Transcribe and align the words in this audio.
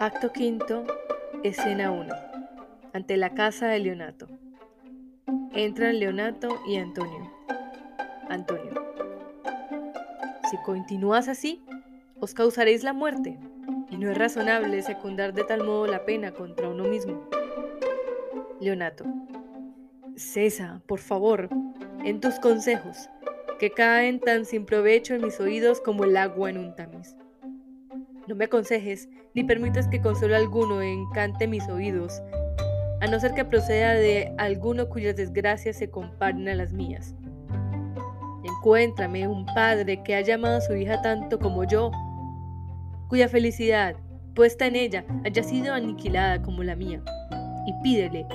Acto 0.00 0.32
quinto, 0.32 0.86
escena 1.42 1.90
1. 1.90 2.14
Ante 2.94 3.18
la 3.18 3.34
casa 3.34 3.66
de 3.66 3.80
Leonato. 3.80 4.28
Entran 5.52 6.00
Leonato 6.00 6.58
y 6.66 6.76
Antonio. 6.76 7.30
Antonio. 8.30 8.72
Si 10.50 10.56
continúas 10.64 11.28
así, 11.28 11.62
os 12.18 12.32
causaréis 12.32 12.82
la 12.82 12.94
muerte, 12.94 13.38
y 13.90 13.98
no 13.98 14.10
es 14.10 14.16
razonable 14.16 14.80
secundar 14.80 15.34
de 15.34 15.44
tal 15.44 15.64
modo 15.64 15.86
la 15.86 16.06
pena 16.06 16.32
contra 16.32 16.70
uno 16.70 16.84
mismo. 16.84 17.28
Leonato. 18.58 19.04
Cesa, 20.16 20.80
por 20.86 21.00
favor, 21.00 21.50
en 22.06 22.22
tus 22.22 22.40
consejos, 22.40 23.10
que 23.58 23.70
caen 23.70 24.18
tan 24.18 24.46
sin 24.46 24.64
provecho 24.64 25.14
en 25.14 25.24
mis 25.24 25.38
oídos 25.40 25.82
como 25.82 26.04
el 26.04 26.16
agua 26.16 26.48
en 26.48 26.56
un 26.56 26.74
tamiz. 26.74 27.19
No 28.30 28.36
me 28.36 28.44
aconsejes, 28.44 29.08
ni 29.34 29.42
permitas 29.42 29.88
que 29.88 30.00
consuelo 30.00 30.36
alguno 30.36 30.80
encante 30.82 31.48
mis 31.48 31.68
oídos, 31.68 32.22
a 33.00 33.08
no 33.08 33.18
ser 33.18 33.34
que 33.34 33.44
proceda 33.44 33.94
de 33.94 34.32
alguno 34.38 34.88
cuyas 34.88 35.16
desgracias 35.16 35.78
se 35.78 35.90
comparen 35.90 36.48
a 36.48 36.54
las 36.54 36.72
mías. 36.72 37.16
Encuéntrame 38.44 39.26
un 39.26 39.46
padre 39.46 40.04
que 40.04 40.14
haya 40.14 40.36
amado 40.36 40.58
a 40.58 40.60
su 40.60 40.76
hija 40.76 41.02
tanto 41.02 41.40
como 41.40 41.64
yo, 41.64 41.90
cuya 43.08 43.28
felicidad, 43.28 43.96
puesta 44.36 44.66
en 44.66 44.76
ella, 44.76 45.04
haya 45.24 45.42
sido 45.42 45.74
aniquilada 45.74 46.40
como 46.40 46.62
la 46.62 46.76
mía, 46.76 47.02
y 47.66 47.72
pídele 47.82 48.28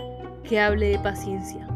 que 0.44 0.60
hable 0.60 0.90
de 0.90 1.00
paciencia. 1.00 1.70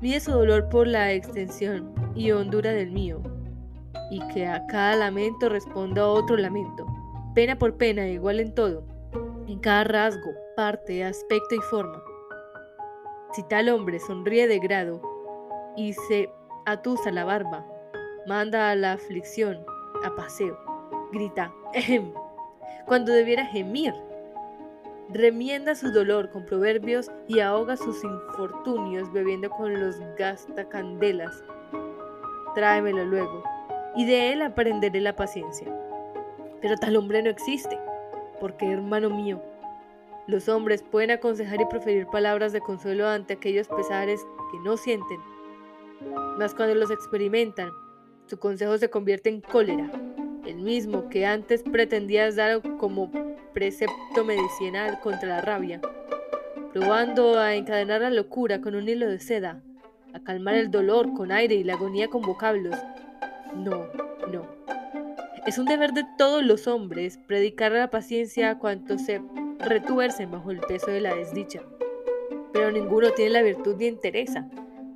Mide 0.00 0.18
su 0.18 0.32
dolor 0.32 0.68
por 0.68 0.88
la 0.88 1.12
extensión 1.12 1.92
y 2.16 2.32
hondura 2.32 2.72
del 2.72 2.90
mío, 2.90 3.22
y 4.10 4.18
que 4.34 4.48
a 4.48 4.66
cada 4.66 4.96
lamento 4.96 5.48
responda 5.48 6.08
otro 6.08 6.36
lamento, 6.36 6.89
pena 7.40 7.56
por 7.56 7.78
pena, 7.78 8.06
igual 8.06 8.38
en 8.38 8.54
todo, 8.54 8.82
en 9.48 9.60
cada 9.60 9.84
rasgo, 9.84 10.30
parte, 10.56 11.02
aspecto 11.02 11.54
y 11.54 11.60
forma. 11.70 12.04
Si 13.32 13.42
tal 13.44 13.70
hombre 13.70 13.98
sonríe 13.98 14.46
de 14.46 14.58
grado 14.58 15.00
y 15.74 15.94
se 15.94 16.28
atusa 16.66 17.10
la 17.10 17.24
barba, 17.24 17.66
manda 18.26 18.70
a 18.70 18.74
la 18.74 18.92
aflicción, 18.92 19.64
a 20.04 20.14
paseo, 20.16 20.58
grita, 21.12 21.50
cuando 22.86 23.10
debiera 23.10 23.46
gemir, 23.46 23.94
remienda 25.08 25.74
su 25.74 25.90
dolor 25.92 26.28
con 26.28 26.44
proverbios 26.44 27.10
y 27.26 27.40
ahoga 27.40 27.78
sus 27.78 28.04
infortunios 28.04 29.10
bebiendo 29.14 29.48
con 29.48 29.80
los 29.80 29.98
gastacandelas. 30.18 31.42
Tráemelo 32.54 33.06
luego, 33.06 33.42
y 33.96 34.04
de 34.04 34.34
él 34.34 34.42
aprenderé 34.42 35.00
la 35.00 35.16
paciencia. 35.16 35.74
Pero 36.60 36.76
tal 36.76 36.96
hombre 36.96 37.22
no 37.22 37.30
existe, 37.30 37.78
porque 38.40 38.70
hermano 38.70 39.10
mío, 39.10 39.42
los 40.26 40.48
hombres 40.48 40.82
pueden 40.82 41.10
aconsejar 41.10 41.60
y 41.60 41.66
proferir 41.66 42.06
palabras 42.06 42.52
de 42.52 42.60
consuelo 42.60 43.08
ante 43.08 43.34
aquellos 43.34 43.68
pesares 43.68 44.24
que 44.52 44.58
no 44.60 44.76
sienten, 44.76 45.18
mas 46.38 46.54
cuando 46.54 46.74
los 46.74 46.90
experimentan, 46.90 47.70
su 48.26 48.38
consejo 48.38 48.78
se 48.78 48.90
convierte 48.90 49.28
en 49.28 49.40
cólera, 49.40 49.90
el 50.46 50.56
mismo 50.56 51.08
que 51.08 51.26
antes 51.26 51.62
pretendías 51.62 52.36
dar 52.36 52.62
como 52.78 53.10
precepto 53.52 54.24
medicinal 54.24 55.00
contra 55.00 55.28
la 55.28 55.40
rabia, 55.40 55.80
probando 56.72 57.38
a 57.38 57.54
encadenar 57.54 58.02
la 58.02 58.10
locura 58.10 58.60
con 58.60 58.74
un 58.74 58.88
hilo 58.88 59.08
de 59.08 59.18
seda, 59.18 59.60
a 60.12 60.20
calmar 60.20 60.54
el 60.54 60.70
dolor 60.70 61.12
con 61.14 61.32
aire 61.32 61.56
y 61.56 61.64
la 61.64 61.74
agonía 61.74 62.08
con 62.08 62.22
vocablos. 62.22 62.76
No. 63.54 64.09
Es 65.46 65.58
un 65.58 65.64
deber 65.64 65.92
de 65.92 66.04
todos 66.18 66.44
los 66.44 66.66
hombres 66.66 67.18
predicar 67.26 67.72
la 67.72 67.90
paciencia 67.90 68.50
a 68.50 68.58
cuantos 68.58 69.02
se 69.02 69.22
retuercen 69.58 70.30
bajo 70.30 70.50
el 70.50 70.60
peso 70.60 70.90
de 70.90 71.00
la 71.00 71.14
desdicha. 71.14 71.62
Pero 72.52 72.70
ninguno 72.70 73.10
tiene 73.12 73.30
la 73.30 73.42
virtud 73.42 73.76
ni 73.76 73.86
interesa 73.86 74.48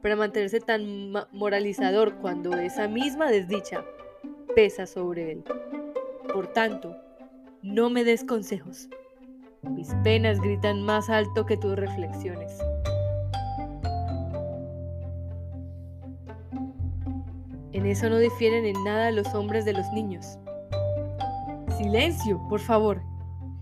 para 0.02 0.16
mantenerse 0.16 0.60
tan 0.60 1.12
moralizador 1.32 2.16
cuando 2.16 2.54
esa 2.56 2.88
misma 2.88 3.30
desdicha 3.30 3.84
pesa 4.54 4.86
sobre 4.86 5.32
él. 5.32 5.44
Por 6.32 6.48
tanto, 6.48 6.94
no 7.62 7.88
me 7.88 8.04
des 8.04 8.22
consejos. 8.22 8.88
Mis 9.62 9.94
penas 10.04 10.40
gritan 10.40 10.82
más 10.82 11.08
alto 11.08 11.46
que 11.46 11.56
tus 11.56 11.74
reflexiones. 11.74 12.58
En 17.84 17.90
eso 17.90 18.08
no 18.08 18.16
difieren 18.16 18.64
en 18.64 18.82
nada 18.82 19.10
los 19.10 19.34
hombres 19.34 19.66
de 19.66 19.74
los 19.74 19.86
niños. 19.92 20.38
Silencio, 21.76 22.40
por 22.48 22.60
favor. 22.60 23.02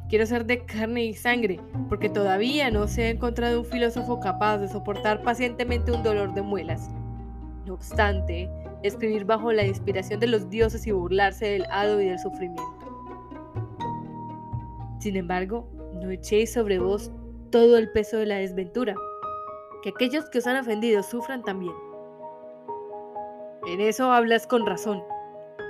Quiero 0.09 0.27
ser 0.27 0.47
de 0.47 0.65
carne 0.65 1.07
y 1.07 1.15
sangre, 1.15 1.59
porque 1.89 2.09
todavía 2.09 2.71
no 2.71 2.87
se 2.87 3.03
ha 3.03 3.11
encontrado 3.11 3.59
un 3.59 3.67
filósofo 3.67 4.21
capaz 4.21 4.59
de 4.59 4.69
soportar 4.69 5.25
pacientemente 5.25 5.91
un 5.91 6.05
dolor 6.05 6.35
de 6.35 6.43
muelas. 6.43 6.89
No 7.67 7.75
obstante, 7.75 8.49
escribir 8.85 9.25
bajo 9.25 9.51
la 9.51 9.67
inspiración 9.67 10.21
de 10.21 10.29
los 10.29 10.49
dioses 10.49 10.87
y 10.87 10.93
burlarse 10.93 11.47
del 11.47 11.67
hado 11.69 12.01
y 12.01 12.05
del 12.05 12.21
sufrimiento. 12.21 12.63
Sin 15.01 15.17
embargo, 15.17 15.69
no 16.01 16.13
echéis 16.13 16.53
sobre 16.53 16.79
vos 16.79 17.11
todo 17.51 17.77
el 17.77 17.91
peso 17.91 18.19
de 18.19 18.27
la 18.27 18.37
desventura, 18.37 18.95
que 19.83 19.89
aquellos 19.89 20.31
que 20.31 20.39
os 20.39 20.47
han 20.47 20.59
ofendido 20.59 21.03
sufran 21.03 21.43
también. 21.43 21.75
En 23.67 23.81
eso 23.81 24.11
hablas 24.11 24.47
con 24.47 24.67
razón. 24.67 25.05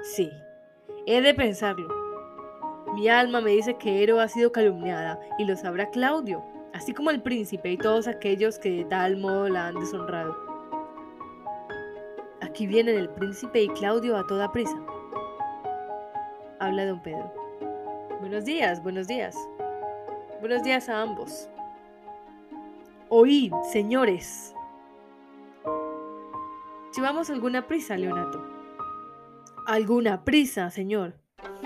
Sí, 0.02 0.30
he 1.06 1.20
de 1.20 1.34
pensarlo. 1.34 1.88
Mi 2.94 3.08
alma 3.08 3.40
me 3.40 3.50
dice 3.50 3.74
que 3.74 4.02
Ero 4.02 4.20
ha 4.20 4.28
sido 4.28 4.50
calumniada 4.50 5.20
y 5.38 5.44
lo 5.44 5.56
sabrá 5.56 5.90
Claudio, 5.90 6.42
así 6.72 6.94
como 6.94 7.10
el 7.10 7.22
príncipe 7.22 7.70
y 7.70 7.76
todos 7.76 8.06
aquellos 8.06 8.58
que 8.58 8.70
de 8.70 8.84
tal 8.84 9.18
modo 9.18 9.48
la 9.48 9.68
han 9.68 9.78
deshonrado. 9.78 10.36
Aquí 12.40 12.66
vienen 12.66 12.98
el 12.98 13.08
príncipe 13.10 13.62
y 13.62 13.68
Claudio 13.68 14.16
a 14.16 14.26
toda 14.26 14.52
prisa. 14.52 14.76
Habla 16.60 16.86
don 16.86 17.02
Pedro. 17.02 17.32
Buenos 18.20 18.44
días, 18.44 18.82
buenos 18.82 19.06
días. 19.06 19.36
Buenos 20.40 20.62
días 20.62 20.88
a 20.88 21.02
ambos. 21.02 21.48
Oíd, 23.08 23.52
señores. 23.70 24.54
¿Llevamos 26.94 27.30
alguna 27.30 27.66
prisa, 27.66 27.96
Leonato? 27.96 28.44
Alguna 29.66 30.24
prisa, 30.24 30.70
señor. 30.70 31.14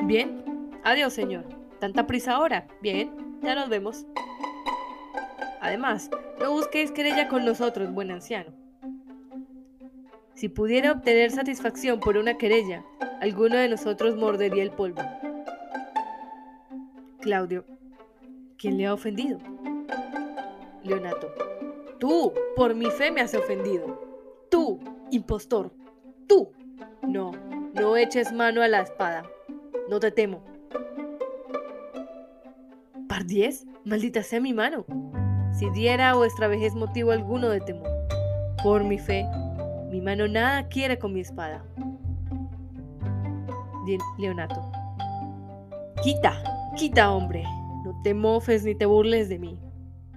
Bien, 0.03 0.47
Adiós, 0.87 1.15
señor. 1.15 1.43
¿Tanta 1.81 2.07
prisa 2.07 2.35
ahora? 2.35 2.69
Bien, 2.81 3.11
ya 3.43 3.57
nos 3.57 3.69
vemos. 3.69 4.07
Además, 5.61 6.09
no 6.39 6.53
busquéis 6.53 6.93
querella 6.93 7.27
con 7.27 7.45
nosotros, 7.45 7.93
buen 7.93 8.13
anciano. 8.13 8.53
Si 10.35 10.49
pudiera 10.49 10.93
obtener 10.93 11.33
satisfacción 11.33 11.99
por 11.99 12.17
una 12.17 12.39
querella, 12.39 12.85
alguno 13.21 13.57
de 13.57 13.69
nosotros 13.69 14.15
mordería 14.15 14.63
el 14.63 14.71
polvo. 14.71 15.03
Claudio, 17.21 17.65
¿quién 18.57 18.79
le 18.79 18.87
ha 18.87 18.95
ofendido? 18.95 19.41
Leonato, 20.85 21.35
tú, 21.99 22.33
por 22.55 22.77
mi 22.77 22.93
fe 22.93 23.11
me 23.11 23.23
has 23.23 23.35
ofendido. 23.35 24.01
Tú, 24.53 24.79
impostor, 25.11 25.73
tú. 26.27 26.53
No, 27.03 27.33
no 27.75 27.97
eches 27.97 28.33
mano 28.33 28.63
a 28.63 28.69
la 28.69 28.81
espada. 28.81 29.25
No 29.89 30.01
te 30.01 30.11
temo. 30.11 30.43
Pardiez, 33.09 33.67
maldita 33.85 34.23
sea 34.23 34.41
mi 34.41 34.53
mano. 34.53 34.85
Si 35.53 35.71
diera 35.71 36.11
a 36.11 36.15
vuestra 36.15 36.49
vejez 36.49 36.75
motivo 36.75 37.13
alguno 37.13 37.49
de 37.49 37.61
temor, 37.61 37.89
por 38.63 38.85
mi 38.85 38.99
fe, 38.99 39.27
mi 39.91 40.01
mano 40.01 40.29
nada 40.29 40.69
quiere 40.69 40.99
con 40.99 41.13
mi 41.13 41.21
espada. 41.21 41.65
Leonato. 44.19 44.61
Quita, 46.03 46.43
quita, 46.77 47.13
hombre. 47.13 47.45
No 47.85 48.01
te 48.03 48.15
mofes 48.15 48.65
ni 48.65 48.75
te 48.75 48.85
burles 48.85 49.29
de 49.29 49.39
mí. 49.39 49.59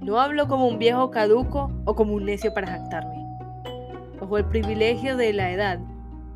No 0.01 0.19
hablo 0.19 0.47
como 0.47 0.67
un 0.67 0.79
viejo 0.79 1.11
caduco 1.11 1.71
o 1.85 1.95
como 1.95 2.15
un 2.15 2.25
necio 2.25 2.53
para 2.53 2.67
jactarme. 2.67 3.18
Bajo 4.29 4.37
el 4.37 4.45
privilegio 4.45 5.17
de 5.17 5.33
la 5.33 5.49
edad, 5.49 5.79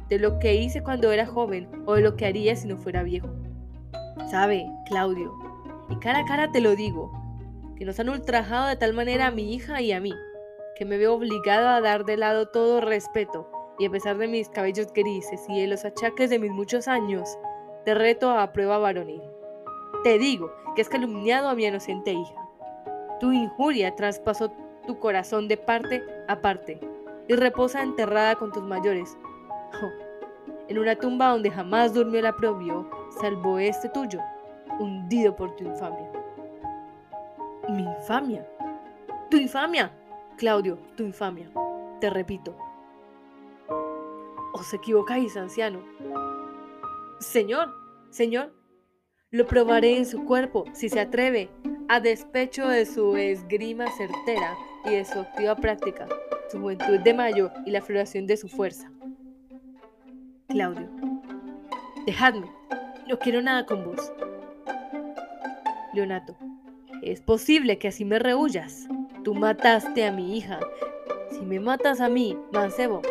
de 0.10 0.18
lo 0.18 0.40
que 0.40 0.56
hice 0.56 0.82
cuando 0.82 1.12
era 1.12 1.28
joven 1.28 1.70
o 1.86 1.94
de 1.94 2.02
lo 2.02 2.16
que 2.16 2.26
haría 2.26 2.56
si 2.56 2.68
no 2.68 2.76
fuera 2.76 3.04
viejo. 3.04 3.30
Sabe, 4.32 4.66
Claudio, 4.88 5.32
y 5.90 6.00
cara 6.00 6.22
a 6.22 6.26
cara 6.26 6.52
te 6.52 6.60
lo 6.60 6.76
digo, 6.76 7.12
que 7.76 7.86
nos 7.86 8.00
han 8.00 8.10
ultrajado 8.10 8.66
de 8.66 8.78
tal 8.78 8.96
manera 8.96 9.28
a 9.28 9.32
mi 9.32 9.54
hija 9.54 9.80
y 9.80 9.92
a 9.92 10.00
mí, 10.00 10.12
que 10.76 10.86
me 10.86 10.98
veo 10.98 11.14
obligado 11.14 11.70
a 11.70 11.82
dar 11.82 12.04
de 12.04 12.18
lado 12.18 12.48
todo 12.48 12.82
respeto, 12.82 13.48
y 13.78 13.86
a 13.86 13.92
pesar 13.92 14.18
de 14.18 14.28
mis 14.28 14.50
cabellos 14.50 14.92
grises 14.92 15.46
y 15.48 15.62
de 15.62 15.68
los 15.68 15.86
achaques 15.86 16.32
de 16.32 16.40
mis 16.40 16.52
muchos 16.52 16.88
años, 16.88 17.38
te 17.86 17.94
reto 17.94 18.32
a 18.32 18.54
prueba 18.54 18.80
varonil. 18.80 19.22
Te 20.04 20.18
digo 20.18 20.52
que 20.76 20.82
has 20.82 20.90
calumniado 20.90 21.48
a 21.48 21.54
mi 21.54 21.66
inocente 21.66 22.12
hija. 22.12 22.50
Tu 23.20 23.34
injuria 23.34 23.96
traspasó 23.96 24.52
tu 24.88 24.98
corazón 24.98 25.48
de 25.48 25.58
parte 25.58 26.02
a 26.28 26.42
parte 26.42 26.80
y 27.28 27.36
reposa 27.36 27.82
enterrada 27.82 28.36
con 28.36 28.52
tus 28.52 28.64
mayores. 28.64 29.18
En 30.68 30.80
una 30.80 30.96
tumba 30.96 31.30
donde 31.30 31.52
jamás 31.52 31.94
durmió 31.94 32.20
el 32.20 32.26
aprobio, 32.26 32.90
salvo 33.22 33.60
este 33.60 33.90
tuyo, 33.90 34.20
hundido 34.80 35.36
por 35.36 35.56
tu 35.56 35.66
infamia. 35.66 36.12
Mi 37.70 37.84
infamia. 37.84 38.48
Tu 39.30 39.38
infamia. 39.38 39.92
Claudio, 40.38 40.78
tu 40.96 41.04
infamia. 41.04 41.50
Te 42.00 42.10
repito. 42.10 42.56
Os 44.54 44.74
equivocáis, 44.74 45.36
anciano. 45.38 45.80
Señor, 47.20 47.74
señor, 48.10 48.54
lo 49.32 49.48
probaré 49.48 49.98
en 49.98 50.06
su 50.06 50.26
cuerpo 50.26 50.66
si 50.74 50.90
se 50.90 51.00
atreve, 51.00 51.50
a 51.88 52.00
despecho 52.00 52.68
de 52.68 52.86
su 52.86 53.16
esgrima 53.16 53.86
certera 53.92 54.56
y 54.86 54.92
de 54.92 55.06
su 55.06 55.20
activa 55.20 55.56
práctica, 55.56 56.08
su 56.52 56.60
juventud 56.60 57.00
de 57.00 57.14
mayo 57.14 57.52
y 57.66 57.72
la 57.72 57.82
floración 57.82 58.28
de 58.28 58.38
su 58.38 58.48
fuerza. 58.48 58.92
Claudio, 60.48 60.90
dejadme, 62.06 62.48
no 63.08 63.18
quiero 63.18 63.42
nada 63.42 63.66
con 63.66 63.84
vos. 63.84 64.12
Leonato, 65.94 66.36
es 67.02 67.22
posible 67.22 67.78
que 67.78 67.90
así 67.90 68.06
me 68.06 68.20
rehuyas. 68.20 68.88
Tú 69.24 69.34
mataste 69.34 70.06
a 70.06 70.12
mi 70.12 70.38
hija. 70.38 70.60
Si 71.32 71.42
me 71.42 71.60
matas 71.60 72.02
a 72.02 72.10
mí, 72.10 72.38
mancebo, 72.52 73.02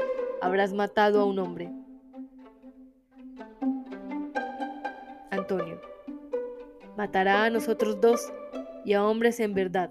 habrás 0.41 0.73
matado 0.73 1.21
a 1.21 1.25
un 1.25 1.39
hombre. 1.39 1.71
Antonio, 5.31 5.81
matará 6.97 7.45
a 7.45 7.51
nosotros 7.51 8.01
dos 8.01 8.33
y 8.85 8.93
a 8.93 9.05
hombres 9.05 9.41
en 9.41 9.55
verdad. 9.55 9.91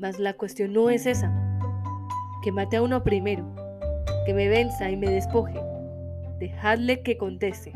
Mas 0.00 0.18
la 0.18 0.32
cuestión 0.32 0.72
no 0.72 0.88
es 0.88 1.04
esa. 1.04 1.30
Que 2.42 2.50
mate 2.50 2.78
a 2.78 2.82
uno 2.82 3.02
primero, 3.02 3.44
que 4.24 4.32
me 4.32 4.48
venza 4.48 4.88
y 4.88 4.96
me 4.96 5.10
despoje. 5.10 5.60
Dejadle 6.38 7.02
que 7.02 7.18
conteste. 7.18 7.74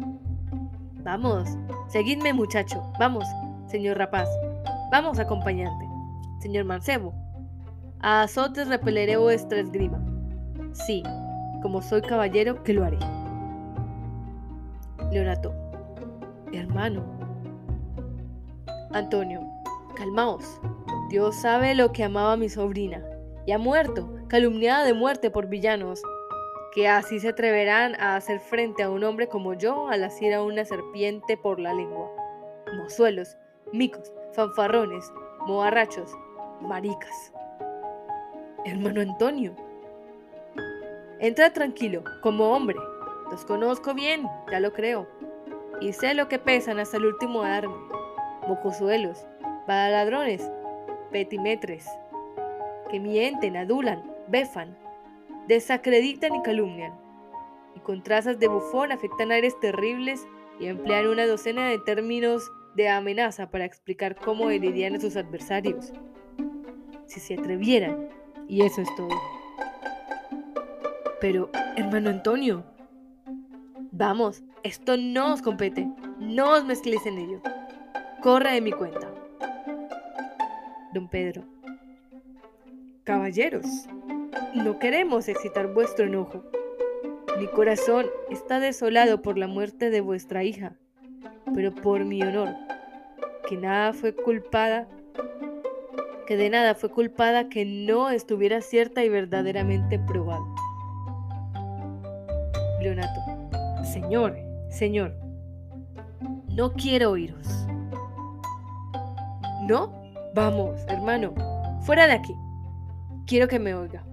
Vamos, 1.03 1.50
seguidme 1.88 2.32
muchacho, 2.32 2.82
vamos, 2.99 3.26
señor 3.67 3.99
rapaz, 3.99 4.26
vamos 4.91 5.19
acompañante, 5.19 5.85
señor 6.41 6.65
mancebo. 6.65 7.12
A 8.00 8.23
azotes 8.23 8.69
repeleré 8.69 9.19
vuestra 9.19 9.61
esgrima. 9.61 10.03
Sí, 10.73 11.03
como 11.61 11.82
soy 11.82 12.00
caballero, 12.00 12.62
que 12.62 12.73
lo 12.73 12.87
haré. 12.87 12.99
Leonato, 15.12 15.53
hermano. 16.55 17.05
Antonio, 18.93 19.43
calmaos. 19.94 20.59
Dios 21.15 21.37
sabe 21.37 21.77
lo 21.77 21.93
que 21.93 22.03
amaba 22.03 22.37
mi 22.37 22.49
sobrina, 22.49 23.01
y 23.47 23.53
ha 23.53 23.59
muerto, 23.59 24.11
calumniada 24.27 24.85
de 24.85 24.95
muerte 24.95 25.31
por 25.31 25.47
villanos, 25.47 26.03
que 26.73 26.89
así 26.89 27.21
se 27.21 27.29
atreverán 27.29 27.95
a 28.01 28.17
hacer 28.17 28.41
frente 28.41 28.83
a 28.83 28.91
un 28.91 29.05
hombre 29.05 29.29
como 29.29 29.55
yo 29.55 29.87
al 29.87 30.03
asir 30.03 30.35
a 30.35 30.43
una 30.43 30.65
serpiente 30.65 31.37
por 31.37 31.61
la 31.61 31.73
lengua. 31.73 32.11
Mozuelos, 32.77 33.37
micos, 33.73 34.13
fanfarrones, 34.33 35.13
moarrachos, 35.47 36.11
maricas. 36.61 37.33
Hermano 38.65 39.01
Antonio, 39.01 39.55
entra 41.21 41.53
tranquilo, 41.53 42.03
como 42.25 42.51
hombre. 42.51 42.79
Los 43.31 43.45
conozco 43.45 43.95
bien, 43.95 44.27
ya 44.51 44.59
lo 44.59 44.73
creo, 44.73 45.07
y 45.81 45.93
sé 45.93 46.13
lo 46.15 46.27
que 46.27 46.41
pesan 46.41 46.81
hasta 46.81 46.97
el 46.97 47.07
último 47.07 47.45
arma. 47.45 47.79
Mocosuelos, 48.49 49.25
badaladrones, 49.69 50.51
petimetres, 51.15 51.87
que 52.91 52.99
mienten, 52.99 53.57
adulan, 53.57 54.03
befan, 54.27 54.77
desacreditan 55.47 56.35
y 56.35 56.43
calumnian, 56.43 56.93
y 57.77 57.79
con 57.79 58.03
trazas 58.03 58.41
de 58.41 58.49
bufón 58.49 58.91
afectan 58.91 59.31
aires 59.31 59.55
terribles 59.61 60.27
y 60.59 60.67
emplean 60.67 61.07
una 61.07 61.25
docena 61.25 61.69
de 61.69 61.79
términos 61.79 62.51
de 62.75 62.89
amenaza 62.89 63.49
para 63.49 63.65
explicar 63.65 64.17
cómo 64.17 64.51
herirían 64.51 64.97
a 64.97 65.01
sus 65.01 65.15
adversarios. 65.15 65.93
Si 67.07 67.21
se 67.21 67.35
atrevieran, 67.35 68.09
y 68.49 68.63
eso 68.63 68.81
es 68.81 68.93
todo. 68.97 69.17
Pero, 71.21 71.49
hermano 71.77 72.11
Antonio, 72.11 72.65
vamos, 73.93 74.43
esto 74.65 74.97
no 74.97 75.33
os 75.33 75.43
compete, 75.43 75.89
no 76.19 76.55
os 76.55 76.65
mezcléis 76.65 77.07
en 77.07 77.19
ello. 77.19 77.41
Corra 78.21 78.51
de 78.51 78.61
mi 78.61 78.73
cuenta. 78.73 79.14
Don 80.94 81.08
Pedro. 81.08 81.43
Caballeros, 83.02 83.67
no 84.55 84.79
queremos 84.79 85.29
excitar 85.29 85.75
vuestro 85.75 86.06
enojo. 86.06 86.44
Mi 87.37 87.49
corazón 87.49 88.06
está 88.31 88.61
desolado 88.61 89.20
por 89.20 89.37
la 89.37 89.49
muerte 89.49 89.91
de 89.91 90.00
vuestra 90.00 90.44
hija, 90.44 90.76
pero 91.52 91.75
por 91.75 92.05
mi 92.05 92.23
honor, 92.23 92.55
que 93.49 93.56
nada 93.56 93.93
fue 93.93 94.14
culpada, 94.14 94.87
que 96.29 96.37
de 96.37 96.49
nada 96.49 96.76
fue 96.76 96.91
culpada 96.91 97.49
que 97.49 97.64
no 97.64 98.11
estuviera 98.11 98.61
cierta 98.61 99.05
y 99.05 99.08
verdaderamente 99.08 99.99
probada. 99.99 100.44
Leonato, 102.81 103.20
Señor, 103.82 104.37
Señor, 104.70 105.17
no 106.50 106.73
quiero 106.73 107.11
oíros. 107.11 107.67
¿No? 109.67 110.04
Vamos, 110.35 110.85
hermano, 110.89 111.33
fuera 111.83 112.09
de 112.09 112.15
aquí. 112.15 112.37
Quiero 113.25 113.47
que 113.47 113.61
me 113.61 113.73
oiga. 113.73 114.05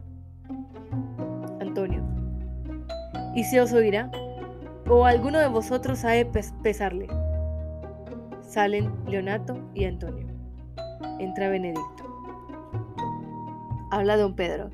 Antonio. 1.60 2.04
¿Y 3.34 3.44
si 3.44 3.58
os 3.58 3.74
oirá? 3.74 4.12
¿O 4.88 5.06
alguno 5.06 5.40
de 5.40 5.48
vosotros 5.48 6.06
ha 6.06 6.12
de 6.12 6.26
pesarle? 6.62 7.08
Salen 8.42 8.94
Leonato 9.08 9.58
y 9.74 9.86
Antonio. 9.86 10.28
Entra 11.18 11.50
Benedicto. 11.50 12.04
Habla 13.90 14.16
don 14.16 14.36
Pedro. 14.36 14.70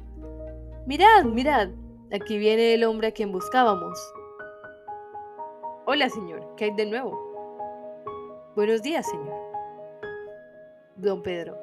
Mirad, 0.85 1.23
mirad, 1.23 1.69
aquí 2.11 2.37
viene 2.37 2.73
el 2.73 2.83
hombre 2.83 3.07
a 3.07 3.11
quien 3.11 3.31
buscábamos. 3.31 3.97
Hola, 5.85 6.09
señor, 6.09 6.55
¿qué 6.57 6.65
hay 6.65 6.71
de 6.71 6.87
nuevo? 6.87 7.17
Buenos 8.53 8.81
días, 8.81 9.09
señor. 9.09 9.36
Don 10.97 11.21
Pedro. 11.21 11.55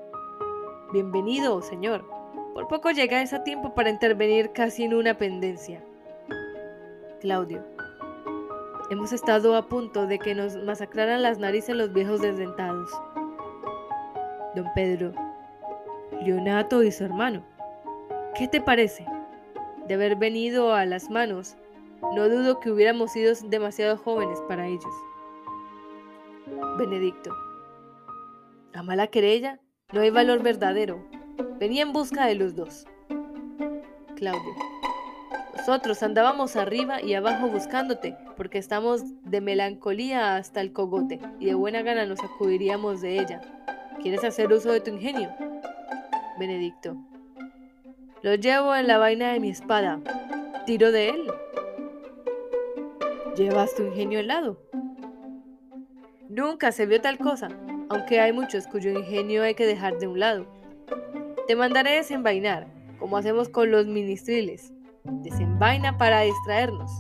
Bienvenido, 0.93 1.61
señor. 1.61 2.05
Por 2.55 2.69
poco 2.69 2.93
llegáis 2.93 3.33
a 3.33 3.43
tiempo 3.43 3.75
para 3.75 3.91
intervenir 3.91 4.53
casi 4.53 4.85
en 4.85 4.95
una 4.95 5.19
pendencia. 5.19 5.83
Claudio. 7.21 7.65
Hemos 8.91 9.13
estado 9.13 9.57
a 9.57 9.67
punto 9.67 10.07
de 10.07 10.21
que 10.21 10.37
nos 10.37 10.55
masacraran 10.55 11.23
las 11.23 11.41
narices 11.41 11.75
los 11.75 11.93
viejos 11.93 12.21
desdentados. 12.21 12.89
Don 14.55 14.73
Pedro. 14.73 15.13
Leonato 16.25 16.85
y 16.85 16.93
su 16.93 17.03
hermano. 17.03 17.43
¿Qué 18.39 18.47
te 18.47 18.61
parece? 18.61 19.05
De 19.89 19.95
haber 19.95 20.15
venido 20.15 20.73
a 20.75 20.87
las 20.87 21.11
manos, 21.11 21.57
no 22.15 22.29
dudo 22.29 22.61
que 22.61 22.71
hubiéramos 22.71 23.11
sido 23.11 23.35
demasiado 23.49 23.97
jóvenes 23.97 24.41
para 24.43 24.69
ellos. 24.69 24.95
Benedicto. 26.79 27.35
A 28.75 28.83
mala 28.83 29.07
querella 29.07 29.61
no 29.93 30.01
hay 30.01 30.11
valor 30.11 30.43
verdadero, 30.43 31.07
Venía 31.59 31.83
en 31.83 31.93
busca 31.93 32.27
de 32.27 32.35
los 32.35 32.57
dos. 32.57 32.87
Claudio. 34.17 34.55
Nosotros 35.57 36.03
andábamos 36.03 36.57
arriba 36.57 37.01
y 37.01 37.15
abajo 37.15 37.47
buscándote, 37.49 38.17
porque 38.37 38.59
estamos 38.59 39.03
de 39.23 39.41
melancolía 39.41 40.37
hasta 40.37 40.61
el 40.61 40.73
cogote, 40.73 41.21
y 41.39 41.47
de 41.47 41.55
buena 41.55 41.83
gana 41.83 42.05
nos 42.07 42.21
acudiríamos 42.21 43.01
de 43.01 43.21
ella. 43.21 43.41
¿Quieres 44.03 44.25
hacer 44.25 44.53
uso 44.53 44.73
de 44.73 44.81
tu 44.81 44.91
ingenio? 44.91 45.31
Benedicto. 46.39 46.97
Lo 48.23 48.35
llevo 48.35 48.75
en 48.75 48.89
la 48.89 48.99
vaina 48.99 49.33
de 49.33 49.41
mi 49.41 49.51
espada. 49.51 50.01
¿Tiro 50.67 50.91
de 50.91 51.11
él? 51.11 51.27
¿Llevas 53.37 53.75
tu 53.75 53.85
ingenio 53.85 54.19
al 54.19 54.27
lado? 54.27 54.61
Nunca 56.29 56.73
se 56.73 56.87
vio 56.87 57.01
tal 57.01 57.19
cosa, 57.19 57.49
aunque 57.89 58.21
hay 58.21 58.33
muchos 58.33 58.67
cuyo 58.67 58.91
ingenio 58.91 59.43
hay 59.43 59.55
que 59.55 59.67
dejar 59.67 59.99
de 59.99 60.07
un 60.07 60.21
lado. 60.21 60.47
Te 61.47 61.57
mandaré 61.57 61.97
desenvainar, 61.97 62.67
como 62.99 63.17
hacemos 63.17 63.49
con 63.49 63.71
los 63.71 63.87
ministriles. 63.87 64.73
Desenvaina 65.05 65.99
para 65.99 66.21
distraernos. 66.21 66.91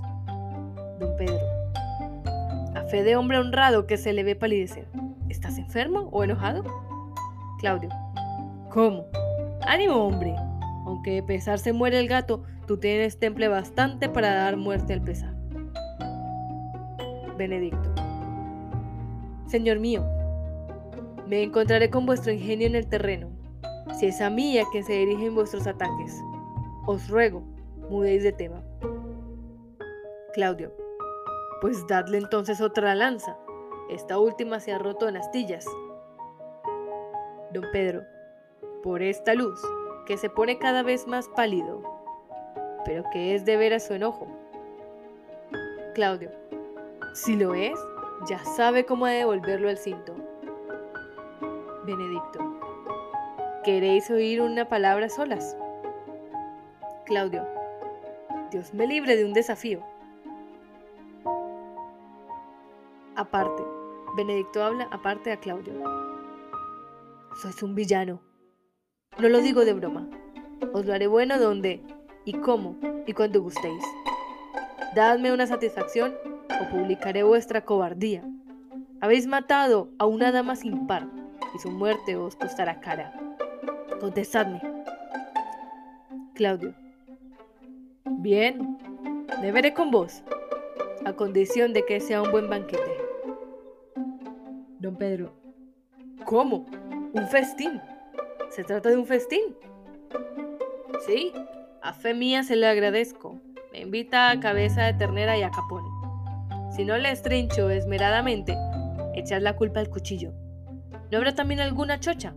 Don 1.00 1.16
Pedro. 1.16 1.40
A 2.74 2.82
fe 2.90 3.02
de 3.02 3.16
hombre 3.16 3.38
honrado 3.38 3.86
que 3.86 3.96
se 3.96 4.12
le 4.12 4.22
ve 4.22 4.36
palidecer. 4.36 4.86
¿Estás 5.28 5.58
enfermo 5.58 6.08
o 6.12 6.22
enojado? 6.22 6.64
Claudio. 7.58 7.88
¿Cómo? 8.70 9.06
Ánimo, 9.62 9.94
hombre. 9.94 10.34
Aunque 10.84 11.12
de 11.12 11.22
pesar 11.22 11.58
se 11.58 11.72
muere 11.72 11.98
el 11.98 12.08
gato, 12.08 12.42
tú 12.66 12.76
tienes 12.76 13.18
temple 13.18 13.48
bastante 13.48 14.08
para 14.08 14.34
dar 14.34 14.56
muerte 14.56 14.92
al 14.92 15.02
pesar. 15.02 15.34
Benedicto. 17.38 17.94
Señor 19.46 19.78
mío, 19.78 20.04
me 21.26 21.42
encontraré 21.42 21.90
con 21.90 22.06
vuestro 22.06 22.32
ingenio 22.32 22.66
en 22.66 22.74
el 22.74 22.88
terreno, 22.88 23.30
si 23.98 24.06
es 24.06 24.20
a 24.20 24.30
mí 24.30 24.58
a 24.58 24.64
quien 24.70 24.84
se 24.84 24.92
dirigen 24.92 25.34
vuestros 25.34 25.66
ataques. 25.66 26.20
Os 26.86 27.08
ruego, 27.08 27.42
mudéis 27.88 28.22
de 28.22 28.32
tema. 28.32 28.62
Claudio, 30.34 30.72
pues 31.60 31.86
dadle 31.86 32.18
entonces 32.18 32.60
otra 32.60 32.94
lanza. 32.94 33.36
Esta 33.88 34.18
última 34.18 34.60
se 34.60 34.72
ha 34.72 34.78
roto 34.78 35.08
en 35.08 35.16
astillas. 35.16 35.66
Don 37.52 37.64
Pedro, 37.72 38.02
por 38.82 39.02
esta 39.02 39.34
luz, 39.34 39.60
que 40.06 40.16
se 40.16 40.28
pone 40.28 40.58
cada 40.58 40.82
vez 40.82 41.06
más 41.06 41.28
pálido, 41.28 41.82
pero 42.84 43.04
que 43.12 43.34
es 43.34 43.44
de 43.44 43.56
veras 43.56 43.86
su 43.86 43.94
enojo. 43.94 44.26
Claudio, 45.94 46.30
si 47.14 47.36
lo 47.36 47.54
es, 47.54 47.78
ya 48.28 48.38
sabe 48.44 48.84
cómo 48.84 49.06
devolverlo 49.06 49.68
al 49.68 49.78
cinto. 49.78 50.14
Benedicto, 51.84 52.40
¿queréis 53.62 54.10
oír 54.10 54.40
una 54.40 54.70
palabra 54.70 55.10
solas? 55.10 55.54
Claudio, 57.04 57.46
Dios 58.50 58.72
me 58.72 58.86
libre 58.86 59.16
de 59.16 59.26
un 59.26 59.34
desafío. 59.34 59.82
Aparte, 63.16 63.62
Benedicto 64.16 64.64
habla 64.64 64.88
aparte 64.92 65.30
a 65.30 65.36
Claudio. 65.36 65.74
Sois 67.42 67.62
un 67.62 67.74
villano. 67.74 68.22
No 69.18 69.28
lo 69.28 69.42
digo 69.42 69.66
de 69.66 69.74
broma. 69.74 70.08
Os 70.72 70.86
lo 70.86 70.94
haré 70.94 71.06
bueno 71.06 71.38
donde, 71.38 71.82
y 72.24 72.32
cómo, 72.32 72.76
y 73.06 73.12
cuando 73.12 73.42
gustéis. 73.42 73.84
Dadme 74.94 75.34
una 75.34 75.46
satisfacción 75.46 76.14
o 76.48 76.70
publicaré 76.70 77.24
vuestra 77.24 77.66
cobardía. 77.66 78.24
Habéis 79.02 79.26
matado 79.26 79.90
a 79.98 80.06
una 80.06 80.32
dama 80.32 80.56
sin 80.56 80.86
par 80.86 81.23
y 81.54 81.58
su 81.58 81.70
muerte 81.70 82.16
os 82.16 82.36
costará 82.36 82.80
cara. 82.80 83.12
Contestadme. 84.00 84.60
Claudio. 86.34 86.74
Bien, 88.04 88.78
me 89.40 89.52
veré 89.52 89.72
con 89.72 89.90
vos, 89.90 90.22
a 91.04 91.12
condición 91.12 91.72
de 91.72 91.84
que 91.84 92.00
sea 92.00 92.22
un 92.22 92.30
buen 92.30 92.50
banquete. 92.50 92.98
Don 94.78 94.96
Pedro. 94.96 95.32
¿Cómo? 96.24 96.66
¿Un 97.12 97.28
festín? 97.28 97.80
¿Se 98.50 98.64
trata 98.64 98.90
de 98.90 98.96
un 98.96 99.06
festín? 99.06 99.56
Sí, 101.06 101.32
a 101.82 101.92
fe 101.92 102.14
mía 102.14 102.42
se 102.42 102.56
le 102.56 102.66
agradezco. 102.66 103.40
Me 103.72 103.80
invita 103.80 104.30
a 104.30 104.40
cabeza 104.40 104.82
de 104.84 104.94
ternera 104.94 105.36
y 105.36 105.42
a 105.42 105.50
capón. 105.50 105.84
Si 106.74 106.84
no 106.84 106.96
le 106.96 107.10
estrincho 107.10 107.70
esmeradamente, 107.70 108.56
echad 109.14 109.40
la 109.40 109.56
culpa 109.56 109.80
al 109.80 109.90
cuchillo. 109.90 110.32
¿No 111.14 111.18
habrá 111.18 111.32
también 111.32 111.60
alguna 111.60 112.00
chocha? 112.00 112.34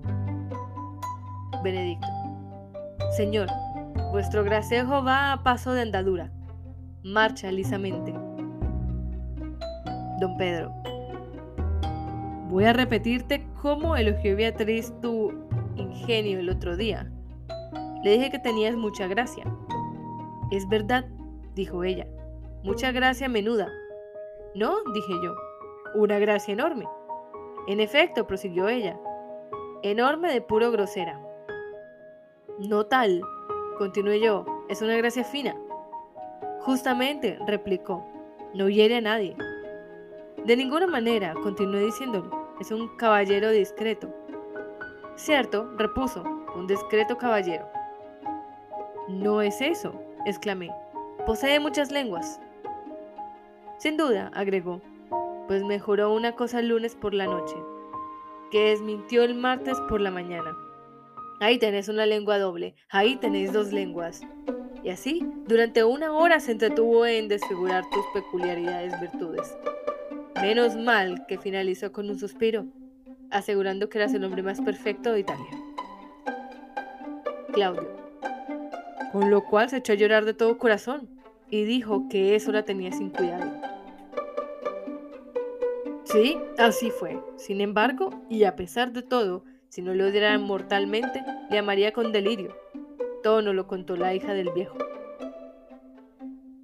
Benedicto. 1.64 2.08
Señor, 3.10 3.48
vuestro 4.12 4.44
gracejo 4.44 5.04
va 5.04 5.34
a 5.34 5.42
paso 5.42 5.74
de 5.74 5.82
andadura. 5.82 6.30
Marcha 7.02 7.52
lisamente. 7.52 8.14
Don 10.20 10.38
Pedro. 10.38 10.72
Voy 12.50 12.66
a 12.66 12.74
repetirte 12.74 13.48
cómo 13.64 13.96
elogió 13.96 14.36
Beatriz 14.36 14.94
tu 15.02 15.34
ingenio 15.76 16.40
el 16.40 16.52
otro 16.52 16.78
día. 16.78 17.12
Le 18.04 18.12
dije 18.12 18.30
que 18.30 18.38
tenías 18.38 18.76
mucha 18.76 19.08
gracia. 19.08 19.44
Es 20.52 20.70
verdad, 20.70 21.04
dijo 21.56 21.84
ella. 21.84 22.06
Mucha 22.64 22.92
gracia 22.92 23.28
menuda. 23.28 23.70
No, 24.54 24.76
dije 24.94 25.14
yo. 25.24 25.34
Una 25.96 26.20
gracia 26.20 26.54
enorme. 26.54 26.86
En 27.68 27.82
efecto, 27.82 28.26
prosiguió 28.26 28.70
ella, 28.70 28.98
enorme 29.84 30.32
de 30.32 30.42
puro 30.42 30.72
grosera. 30.72 31.20
No 32.60 32.86
tal, 32.86 33.22
continué 33.78 34.22
yo, 34.22 34.46
es 34.70 34.82
una 34.82 34.96
gracia 34.96 35.26
fina. 35.26 35.54
Justamente, 36.62 37.38
replicó, 37.46 38.06
no 38.54 38.70
hiere 38.70 38.98
a 38.98 39.02
nadie. 39.02 39.36
De 40.46 40.56
ninguna 40.56 40.88
manera, 40.88 41.34
continué 41.44 41.82
diciéndole, 41.82 42.30
es 42.62 42.72
un 42.72 42.88
caballero 42.96 43.52
discreto. 43.52 44.08
Cierto, 45.16 45.70
repuso, 45.78 46.24
un 46.56 46.68
discreto 46.68 47.18
caballero. 47.18 47.68
No 49.10 49.42
es 49.42 49.60
eso, 49.62 49.94
exclamé. 50.26 50.72
Posee 51.26 51.60
muchas 51.60 51.92
lenguas. 51.92 52.40
Sin 53.78 53.98
duda, 53.98 54.32
agregó, 54.34 54.82
pues 55.48 55.64
me 55.64 55.80
juró 55.80 56.14
una 56.14 56.34
cosa 56.34 56.60
el 56.60 56.68
lunes 56.68 56.96
por 56.96 57.14
la 57.14 57.26
noche, 57.26 57.56
que 58.52 58.70
desmintió 58.70 59.24
el 59.24 59.36
martes 59.36 59.78
por 59.90 60.02
la 60.02 60.12
mañana. 60.12 60.56
Ahí 61.40 61.58
tenés 61.58 61.88
una 61.88 62.06
lengua 62.06 62.40
doble, 62.40 62.76
ahí 62.90 63.16
tenéis 63.16 63.54
dos 63.54 63.72
lenguas. 63.72 64.22
Y 64.84 64.90
así, 64.90 65.26
durante 65.48 65.84
una 65.84 66.14
hora 66.14 66.40
se 66.40 66.52
entretuvo 66.52 67.06
en 67.06 67.28
desfigurar 67.28 67.84
tus 67.90 68.06
peculiaridades 68.14 69.00
virtudes. 69.00 69.58
Menos 70.42 70.76
mal 70.76 71.26
que 71.28 71.38
finalizó 71.38 71.92
con 71.92 72.10
un 72.10 72.18
suspiro, 72.20 72.66
asegurando 73.32 73.90
que 73.90 73.98
eras 73.98 74.14
el 74.14 74.24
hombre 74.24 74.44
más 74.44 74.62
perfecto 74.62 75.12
de 75.12 75.22
Italia. 75.22 75.50
Claudio. 77.54 77.90
Con 79.12 79.30
lo 79.30 79.44
cual 79.44 79.70
se 79.70 79.78
echó 79.78 79.94
a 79.94 79.96
llorar 79.96 80.26
de 80.26 80.34
todo 80.34 80.58
corazón 80.58 81.10
y 81.50 81.64
dijo 81.64 82.08
que 82.10 82.36
eso 82.36 82.52
la 82.52 82.64
tenía 82.64 82.92
sin 82.92 83.10
cuidado. 83.10 83.77
Sí, 86.12 86.38
así 86.58 86.90
fue. 86.90 87.22
Sin 87.36 87.60
embargo, 87.60 88.12
y 88.30 88.46
a 88.46 88.56
pesar 88.56 88.94
de 88.94 89.02
todo, 89.02 89.44
si 89.68 89.82
no 89.82 89.94
lo 89.94 90.08
odiara 90.08 90.38
mortalmente, 90.40 91.22
le 91.50 91.58
amaría 91.58 91.92
con 91.92 92.14
delirio. 92.14 92.56
Todo 93.24 93.42
no 93.42 93.52
lo 93.52 93.68
contó 93.68 93.98
la 93.98 94.14
hija 94.14 94.34
del 94.34 94.50
viejo. 94.52 94.78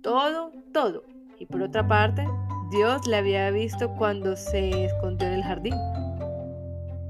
Todo, 0.02 0.52
todo. 0.72 1.04
Y 1.40 1.46
por 1.46 1.62
otra 1.62 1.86
parte, 1.86 2.26
Dios 2.72 3.06
le 3.06 3.18
había 3.18 3.52
visto 3.52 3.94
cuando 3.96 4.38
se 4.38 4.86
escondió 4.86 5.28
en 5.28 5.34
el 5.34 5.44
jardín. 5.44 5.76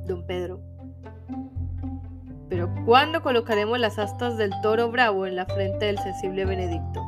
Don 0.07 0.25
Pedro. 0.25 0.59
Pero 2.49 2.73
¿cuándo 2.85 3.21
colocaremos 3.21 3.77
las 3.77 3.99
astas 3.99 4.37
del 4.37 4.51
toro 4.63 4.89
bravo 4.89 5.27
en 5.27 5.35
la 5.35 5.45
frente 5.45 5.85
del 5.85 5.99
sensible 5.99 6.45
Benedicto? 6.45 7.03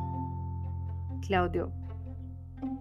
Claudio. 1.21 1.71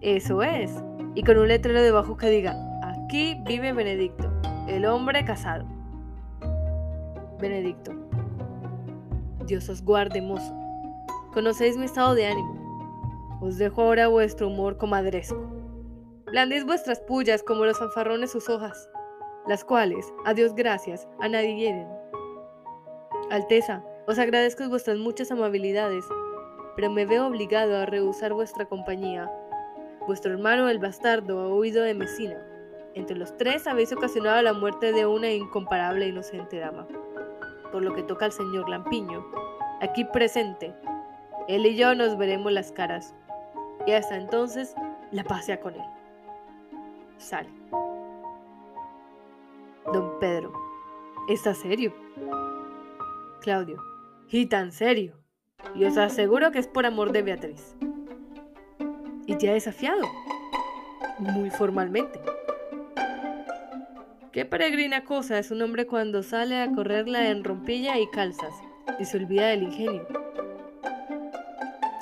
Eso 0.01 0.43
es 0.43 0.71
y 1.15 1.23
con 1.23 1.37
un 1.37 1.47
letrero 1.47 1.81
debajo 1.81 2.17
que 2.17 2.29
diga, 2.29 2.55
aquí 2.83 3.41
vive 3.45 3.71
Benedicto, 3.71 4.29
el 4.67 4.85
hombre 4.85 5.23
casado. 5.23 5.65
Benedicto, 7.39 7.93
Dios 9.45 9.69
os 9.69 9.81
guarde, 9.81 10.21
mozo. 10.21 10.53
Conocéis 11.33 11.77
mi 11.77 11.85
estado 11.85 12.15
de 12.15 12.27
ánimo. 12.27 13.39
Os 13.41 13.57
dejo 13.57 13.81
ahora 13.81 14.07
vuestro 14.07 14.47
humor 14.47 14.77
comadresco. 14.77 15.39
Blandéis 16.25 16.65
vuestras 16.65 16.99
pullas 16.99 17.43
como 17.43 17.65
los 17.65 17.79
fanfarrones 17.79 18.31
sus 18.31 18.49
hojas, 18.49 18.89
las 19.47 19.63
cuales, 19.63 20.11
a 20.25 20.33
Dios 20.33 20.53
gracias, 20.53 21.07
a 21.21 21.29
nadie 21.29 21.55
hieren. 21.55 21.87
Alteza, 23.29 23.83
os 24.07 24.19
agradezco 24.19 24.67
vuestras 24.67 24.97
muchas 24.97 25.31
amabilidades, 25.31 26.05
pero 26.75 26.89
me 26.89 27.05
veo 27.05 27.27
obligado 27.27 27.77
a 27.77 27.85
rehusar 27.85 28.33
vuestra 28.33 28.65
compañía 28.65 29.31
Vuestro 30.07 30.33
hermano 30.33 30.69
el 30.69 30.77
bastardo 30.77 31.39
ha 31.39 31.55
huido 31.55 31.83
de 31.83 31.95
Mesina. 31.95 32.37
Entre 32.93 33.17
los 33.17 33.35
tres 33.37 33.65
habéis 33.65 33.91
ocasionado 33.91 34.39
la 34.43 34.53
muerte 34.53 34.93
de 34.93 35.07
una 35.07 35.31
incomparable 35.31 36.05
e 36.05 36.09
inocente 36.09 36.59
dama. 36.59 36.87
Por 37.71 37.81
lo 37.81 37.95
que 37.95 38.03
toca 38.03 38.25
al 38.25 38.31
señor 38.31 38.69
Lampiño, 38.69 39.25
aquí 39.81 40.05
presente, 40.05 40.75
él 41.47 41.65
y 41.65 41.75
yo 41.75 41.95
nos 41.95 42.19
veremos 42.19 42.51
las 42.51 42.71
caras. 42.71 43.15
Y 43.87 43.93
hasta 43.93 44.15
entonces, 44.15 44.75
la 45.11 45.23
pasea 45.23 45.59
con 45.59 45.73
él. 45.73 45.81
Sale. 47.17 47.49
Don 49.91 50.19
Pedro, 50.19 50.53
¿está 51.29 51.55
serio? 51.55 51.93
Claudio, 53.41 53.81
y 54.29 54.45
tan 54.45 54.71
serio. 54.71 55.15
Y 55.73 55.85
os 55.85 55.97
aseguro 55.97 56.51
que 56.51 56.59
es 56.59 56.67
por 56.67 56.85
amor 56.85 57.11
de 57.11 57.23
Beatriz 57.23 57.75
y 59.27 59.35
te 59.35 59.49
ha 59.49 59.53
desafiado, 59.53 60.03
muy 61.19 61.49
formalmente. 61.49 62.19
Qué 64.31 64.45
peregrina 64.45 65.05
cosa 65.05 65.39
es 65.39 65.51
un 65.51 65.61
hombre 65.61 65.87
cuando 65.87 66.21
sale 66.21 66.61
a 66.61 66.71
correrla 66.71 67.29
en 67.29 67.43
rompilla 67.43 67.97
y 67.99 68.07
calzas 68.09 68.53
y 68.99 69.05
se 69.05 69.17
olvida 69.17 69.47
del 69.47 69.63
ingenio. 69.63 70.05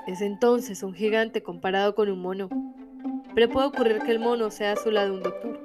Es 0.07 0.21
entonces 0.21 0.83
un 0.83 0.93
gigante 0.93 1.43
comparado 1.43 1.95
con 1.95 2.09
un 2.09 2.19
mono, 2.19 2.49
pero 3.35 3.49
puede 3.49 3.67
ocurrir 3.67 3.99
que 3.99 4.11
el 4.11 4.19
mono 4.19 4.51
sea 4.51 4.73
a 4.73 4.75
su 4.75 4.91
lado 4.91 5.13
un 5.13 5.23
doctor. 5.23 5.59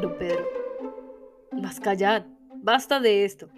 Don 0.00 0.16
Pedro, 0.18 0.48
mas 1.52 1.78
callad, 1.78 2.24
basta 2.56 2.98
de 3.00 3.24
esto. 3.24 3.48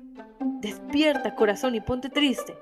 Despierta, 0.61 1.35
corazón, 1.35 1.75
y 1.75 1.81
ponte 1.81 2.09
triste. 2.09 2.55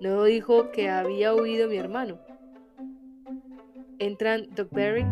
No 0.00 0.24
dijo 0.24 0.70
que 0.72 0.88
había 0.90 1.34
huido 1.34 1.68
mi 1.68 1.76
hermano 1.76 2.18
entran 4.06 4.48
Berry, 4.72 5.06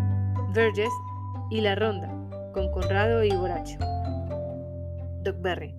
Verges 0.52 0.92
y 1.50 1.60
La 1.60 1.74
Ronda, 1.74 2.08
con 2.52 2.70
Conrado 2.72 3.22
y 3.24 3.30
Borracho. 3.30 3.78
Berry. 5.40 5.74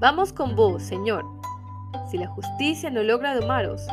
Vamos 0.00 0.32
con 0.32 0.56
vos, 0.56 0.82
señor. 0.82 1.24
Si 2.10 2.18
la 2.18 2.26
justicia 2.26 2.90
no 2.90 3.02
logra 3.02 3.36
domaros, 3.36 3.86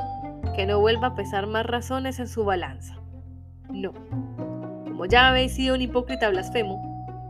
que 0.55 0.65
no 0.65 0.79
vuelva 0.79 1.07
a 1.07 1.15
pesar 1.15 1.45
más 1.45 1.65
razones 1.65 2.19
en 2.19 2.27
su 2.27 2.43
balanza. 2.43 2.97
No. 3.69 3.93
Como 4.85 5.05
ya 5.05 5.29
habéis 5.29 5.53
sido 5.53 5.75
un 5.75 5.81
hipócrita 5.81 6.29
blasfemo, 6.29 6.81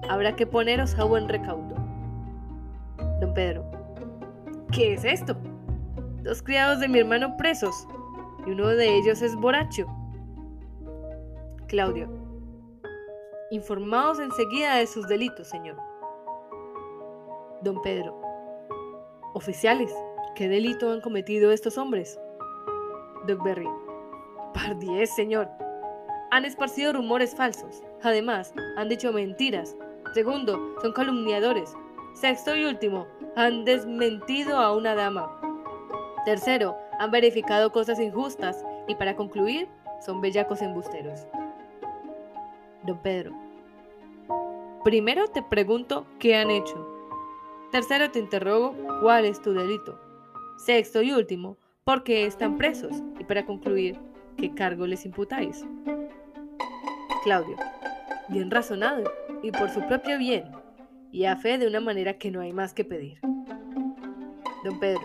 habrá 0.10 0.36
que 0.36 0.48
poneros 0.48 0.98
a 0.98 1.03
buen 1.03 1.27
recaudo. 1.27 1.75
Don 3.19 3.34
Pedro. 3.34 3.69
¿Qué 4.72 4.93
es 4.93 5.03
esto? 5.03 5.36
Dos 6.24 6.41
criados 6.41 6.79
de 6.79 6.88
mi 6.88 7.00
hermano 7.00 7.36
presos, 7.36 7.88
y 8.48 8.51
uno 8.51 8.67
de 8.67 8.98
ellos 8.98 9.22
es 9.22 9.36
borracho. 9.36 9.86
Claudio. 11.69 12.09
Informados 13.51 14.17
enseguida 14.19 14.77
de 14.77 14.88
sus 14.88 15.07
delitos, 15.07 15.47
señor. 15.47 15.77
Don 17.61 17.79
Pedro. 17.83 18.19
Oficiales, 19.35 19.93
¿qué 20.33 20.49
delito 20.49 20.91
han 20.91 21.01
cometido 21.01 21.51
estos 21.51 21.77
hombres? 21.77 22.19
Berry. 23.43 23.69
Par 24.55 24.79
diez, 24.79 25.13
señor. 25.13 25.47
Han 26.31 26.43
esparcido 26.43 26.91
rumores 26.91 27.35
falsos. 27.35 27.83
Además, 28.01 28.51
han 28.75 28.89
dicho 28.89 29.13
mentiras. 29.13 29.77
Segundo, 30.15 30.57
son 30.81 30.91
calumniadores. 30.91 31.75
Sexto 32.15 32.55
y 32.55 32.65
último, 32.65 33.05
han 33.35 33.63
desmentido 33.63 34.57
a 34.57 34.75
una 34.75 34.95
dama. 34.95 35.39
Tercero, 36.25 36.75
han 36.97 37.11
verificado 37.11 37.71
cosas 37.71 37.99
injustas. 37.99 38.65
Y 38.88 38.95
para 38.95 39.15
concluir, 39.15 39.69
son 40.03 40.19
bellacos 40.19 40.63
embusteros. 40.63 41.27
Don 42.83 43.01
Pedro. 43.01 43.33
Primero 44.83 45.27
te 45.27 45.43
pregunto 45.43 46.05
qué 46.19 46.36
han 46.36 46.50
hecho. 46.50 46.88
Tercero 47.71 48.09
te 48.12 48.19
interrogo 48.19 48.75
cuál 49.01 49.25
es 49.25 49.41
tu 49.41 49.53
delito. 49.53 50.00
Sexto 50.57 51.01
y 51.01 51.12
último, 51.12 51.57
por 51.83 52.03
qué 52.03 52.25
están 52.25 52.57
presos. 52.57 53.03
Y 53.19 53.24
para 53.24 53.45
concluir, 53.45 54.00
qué 54.38 54.53
cargo 54.53 54.88
les 54.88 55.05
imputáis. 55.05 55.65
Claudio. 57.24 57.57
Bien 58.29 58.50
razonado 58.50 59.03
y 59.41 59.51
por 59.51 59.69
su 59.69 59.86
propio 59.88 60.17
bien 60.17 60.51
y 61.12 61.25
a 61.25 61.36
fe 61.36 61.57
de 61.57 61.67
una 61.67 61.79
manera 61.79 62.17
que 62.17 62.31
no 62.31 62.41
hay 62.41 62.53
más 62.53 62.74
que 62.74 62.86
pedir. 62.86 63.19
Don 64.63 64.79
Pedro, 64.79 65.01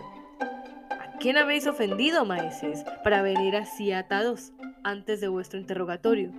¿a 0.89 1.17
quién 1.19 1.37
habéis 1.37 1.67
ofendido, 1.67 2.25
maestros, 2.25 2.83
para 3.03 3.21
venir 3.21 3.55
así 3.55 3.91
atados 3.91 4.53
antes 4.83 5.21
de 5.21 5.27
vuestro 5.27 5.59
interrogatorio? 5.59 6.31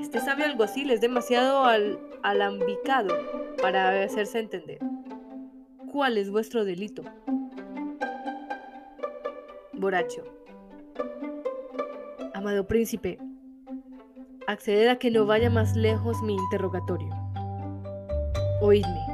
Este 0.00 0.20
sabio 0.20 0.46
alguacil 0.46 0.90
es 0.90 1.00
demasiado 1.00 1.64
al 1.64 1.98
alambicado 2.22 3.14
para 3.60 4.02
hacerse 4.02 4.38
entender. 4.38 4.78
¿Cuál 5.92 6.18
es 6.18 6.30
vuestro 6.30 6.64
delito? 6.64 7.02
Borracho. 9.74 10.24
Amado 12.34 12.66
príncipe, 12.66 13.18
acceder 14.46 14.88
a 14.88 14.98
que 14.98 15.10
no 15.10 15.26
vaya 15.26 15.50
más 15.50 15.76
lejos 15.76 16.20
mi 16.22 16.34
interrogatorio 16.34 17.20
oídme, 18.60 19.06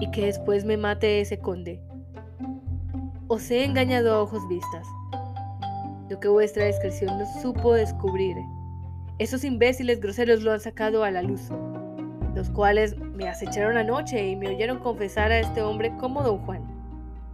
y 0.00 0.10
que 0.10 0.26
después 0.26 0.64
me 0.64 0.76
mate 0.76 1.20
ese 1.20 1.38
conde. 1.38 1.80
Os 3.28 3.50
he 3.50 3.64
engañado 3.64 4.14
a 4.14 4.22
ojos 4.22 4.46
vistas, 4.48 4.86
lo 6.08 6.18
que 6.20 6.28
vuestra 6.28 6.66
discreción 6.66 7.18
no 7.18 7.24
supo 7.40 7.74
descubrir. 7.74 8.36
Esos 9.18 9.44
imbéciles 9.44 10.00
groseros 10.00 10.42
lo 10.42 10.52
han 10.52 10.60
sacado 10.60 11.04
a 11.04 11.10
la 11.10 11.22
luz, 11.22 11.50
los 12.34 12.50
cuales 12.50 12.96
me 12.98 13.28
acecharon 13.28 13.76
anoche 13.76 14.26
y 14.26 14.36
me 14.36 14.48
oyeron 14.48 14.78
confesar 14.78 15.32
a 15.32 15.40
este 15.40 15.62
hombre 15.62 15.92
como 15.98 16.22
don 16.22 16.38
Juan, 16.44 16.62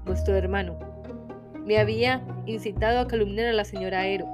vuestro 0.05 0.35
hermano. 0.35 0.79
Me 1.64 1.79
había 1.79 2.23
incitado 2.47 3.00
a 3.00 3.07
calumniar 3.07 3.49
a 3.49 3.53
la 3.53 3.64
señora 3.64 4.07
Ero. 4.07 4.26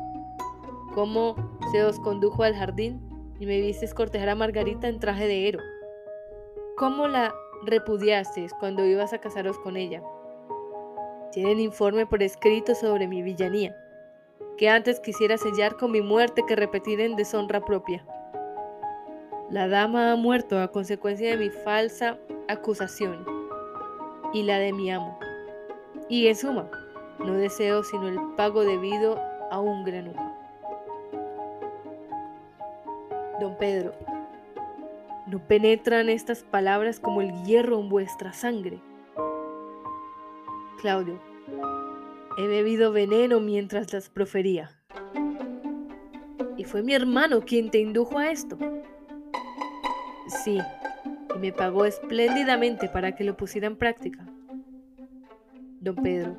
Cómo 0.95 1.35
se 1.73 1.83
os 1.83 1.99
condujo 2.01 2.43
al 2.43 2.55
jardín 2.55 3.01
y 3.39 3.47
me 3.47 3.61
visteis 3.61 3.95
cortejar 3.95 4.29
a 4.29 4.35
Margarita 4.35 4.89
en 4.89 4.99
traje 4.99 5.27
de 5.27 5.49
Ero 5.49 5.61
¿Cómo 6.81 7.09
la 7.09 7.35
repudiasteis 7.67 8.55
cuando 8.55 8.87
ibas 8.87 9.13
a 9.13 9.19
casaros 9.19 9.59
con 9.59 9.77
ella? 9.77 10.03
Tienen 11.31 11.61
informe 11.61 12.07
por 12.07 12.23
escrito 12.23 12.75
sobre 12.75 13.07
mi 13.07 13.21
villanía, 13.21 13.77
que 14.61 14.69
antes 14.69 15.01
quisiera 15.01 15.39
sellar 15.39 15.79
con 15.79 15.91
mi 15.91 16.03
muerte 16.03 16.43
que 16.47 16.55
repetir 16.55 17.01
en 17.01 17.17
deshonra 17.17 17.65
propia. 17.65 18.05
La 19.49 19.69
dama 19.69 20.13
ha 20.13 20.17
muerto 20.17 20.61
a 20.61 20.69
consecuencia 20.69 21.31
de 21.31 21.39
mi 21.39 21.49
falsa 21.49 22.19
acusación 22.47 23.25
y 24.35 24.43
la 24.43 24.59
de 24.59 24.75
mi 24.75 24.91
amo. 24.91 25.19
Y 26.11 26.27
en 26.27 26.37
suma, 26.37 26.71
no 27.21 27.33
deseo 27.33 27.83
sino 27.85 28.09
el 28.09 28.21
pago 28.37 28.63
debido 28.63 29.19
a 29.51 29.59
un 29.61 29.83
granuja. 29.83 30.37
Don 33.41 33.57
Pedro, 33.57 33.95
¿No 35.27 35.39
penetran 35.39 36.11
estas 36.11 36.43
palabras 36.43 37.01
como 37.01 37.23
el 37.23 37.33
hierro 37.45 37.81
en 37.81 37.89
vuestra 37.89 38.35
sangre? 38.35 38.79
Claudio, 40.83 41.19
he 42.37 42.47
bebido 42.47 42.93
veneno 42.93 43.41
mientras 43.41 43.93
las 43.93 44.09
profería. 44.09 44.71
¿Y 46.57 46.65
fue 46.65 46.83
mi 46.83 46.95
hermano 46.95 47.41
quien 47.41 47.71
te 47.71 47.79
indujo 47.79 48.19
a 48.19 48.31
esto? 48.31 48.59
Sí, 50.45 50.59
y 51.35 51.39
me 51.39 51.53
pagó 51.53 51.85
espléndidamente 51.85 52.89
para 52.89 53.17
que 53.17 53.25
lo 53.25 53.37
pusiera 53.37 53.67
en 53.67 53.77
práctica. 53.77 54.27
Don 55.81 55.97
Pedro, 55.97 56.37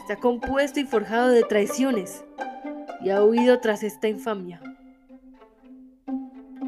está 0.00 0.16
compuesto 0.16 0.80
y 0.80 0.84
forjado 0.84 1.28
de 1.28 1.42
traiciones 1.42 2.24
y 3.00 3.10
ha 3.10 3.22
huido 3.22 3.60
tras 3.60 3.82
esta 3.82 4.08
infamia. 4.08 4.60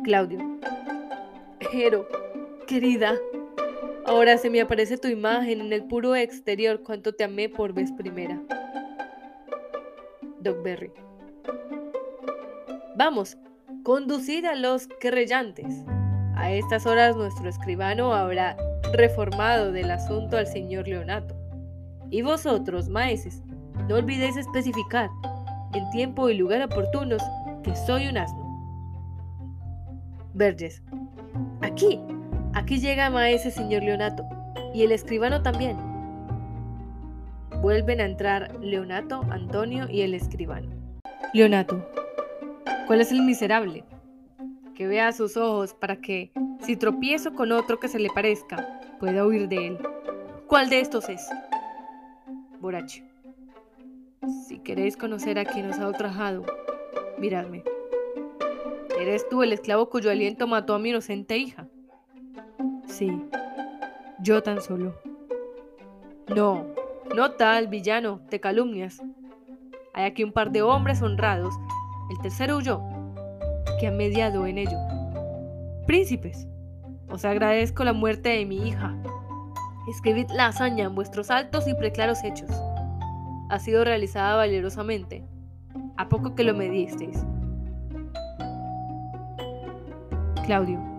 Claudio, 0.02 0.38
Jero, 1.70 2.08
querida, 2.66 3.14
ahora 4.06 4.38
se 4.38 4.50
me 4.50 4.60
aparece 4.60 4.96
tu 4.96 5.08
imagen 5.08 5.60
en 5.60 5.72
el 5.72 5.84
puro 5.84 6.16
exterior 6.16 6.82
cuanto 6.82 7.14
te 7.14 7.24
amé 7.24 7.48
por 7.48 7.72
vez 7.72 7.92
primera. 7.92 8.40
Berry. 10.54 10.92
Vamos, 12.96 13.36
conducid 13.82 14.44
a 14.44 14.54
los 14.54 14.86
querellantes. 15.00 15.84
A 16.36 16.52
estas 16.52 16.86
horas 16.86 17.16
nuestro 17.16 17.48
escribano 17.48 18.14
habrá 18.14 18.56
reformado 18.92 19.72
del 19.72 19.90
asunto 19.90 20.36
al 20.36 20.46
señor 20.46 20.86
Leonato. 20.86 21.34
Y 22.10 22.22
vosotros, 22.22 22.88
maestros, 22.88 23.42
no 23.88 23.96
olvidéis 23.96 24.36
especificar, 24.36 25.10
en 25.74 25.88
tiempo 25.90 26.30
y 26.30 26.36
lugar 26.36 26.62
oportunos, 26.62 27.22
que 27.64 27.74
soy 27.74 28.06
un 28.06 28.18
asno. 28.18 28.46
Verges. 30.34 30.82
Aquí, 31.62 32.00
aquí 32.56 32.78
llega 32.80 33.10
maese 33.10 33.50
señor 33.50 33.82
Leonato, 33.82 34.24
y 34.72 34.82
el 34.82 34.90
escribano 34.90 35.42
también. 35.42 35.76
Vuelven 37.60 38.00
a 38.00 38.06
entrar 38.06 38.56
Leonato, 38.60 39.20
Antonio 39.30 39.86
y 39.90 40.00
el 40.00 40.14
escribano. 40.14 40.68
Leonato, 41.34 41.86
¿cuál 42.86 43.02
es 43.02 43.12
el 43.12 43.22
miserable? 43.22 43.84
Que 44.74 44.86
vea 44.86 45.12
sus 45.12 45.36
ojos 45.36 45.74
para 45.74 45.96
que, 45.96 46.32
si 46.60 46.76
tropiezo 46.76 47.34
con 47.34 47.52
otro 47.52 47.78
que 47.78 47.88
se 47.88 47.98
le 47.98 48.08
parezca, 48.08 48.80
pueda 48.98 49.26
huir 49.26 49.48
de 49.48 49.66
él. 49.68 49.78
¿Cuál 50.46 50.70
de 50.70 50.80
estos 50.80 51.10
es? 51.10 51.28
Borracho. 52.58 53.02
Si 54.46 54.60
queréis 54.60 54.96
conocer 54.96 55.38
a 55.38 55.44
quien 55.44 55.70
os 55.70 55.78
ha 55.78 55.88
ultrajado, 55.88 56.44
miradme. 57.18 57.64
¿Eres 58.98 59.28
tú 59.28 59.42
el 59.42 59.52
esclavo 59.52 59.90
cuyo 59.90 60.10
aliento 60.10 60.46
mató 60.46 60.74
a 60.74 60.78
mi 60.78 60.88
inocente 60.88 61.36
hija? 61.36 61.65
Sí, 62.96 63.12
yo 64.20 64.42
tan 64.42 64.62
solo. 64.62 64.94
No, 66.34 66.64
no 67.14 67.32
tal, 67.32 67.68
villano, 67.68 68.20
te 68.30 68.40
calumnias. 68.40 69.02
Hay 69.92 70.06
aquí 70.06 70.24
un 70.24 70.32
par 70.32 70.50
de 70.50 70.62
hombres 70.62 71.02
honrados, 71.02 71.54
el 72.10 72.18
tercero 72.22 72.56
huyó, 72.56 72.80
que 73.78 73.88
han 73.88 73.98
mediado 73.98 74.46
en 74.46 74.56
ello. 74.56 74.78
Príncipes, 75.86 76.48
os 77.10 77.26
agradezco 77.26 77.84
la 77.84 77.92
muerte 77.92 78.30
de 78.30 78.46
mi 78.46 78.66
hija. 78.66 78.96
Escribid 79.90 80.30
la 80.30 80.46
hazaña 80.46 80.86
en 80.86 80.94
vuestros 80.94 81.30
altos 81.30 81.68
y 81.68 81.74
preclaros 81.74 82.24
hechos. 82.24 82.50
Ha 83.50 83.58
sido 83.58 83.84
realizada 83.84 84.36
valerosamente, 84.36 85.22
a 85.98 86.08
poco 86.08 86.34
que 86.34 86.44
lo 86.44 86.54
medisteis. 86.54 87.22
Claudio. 90.46 90.95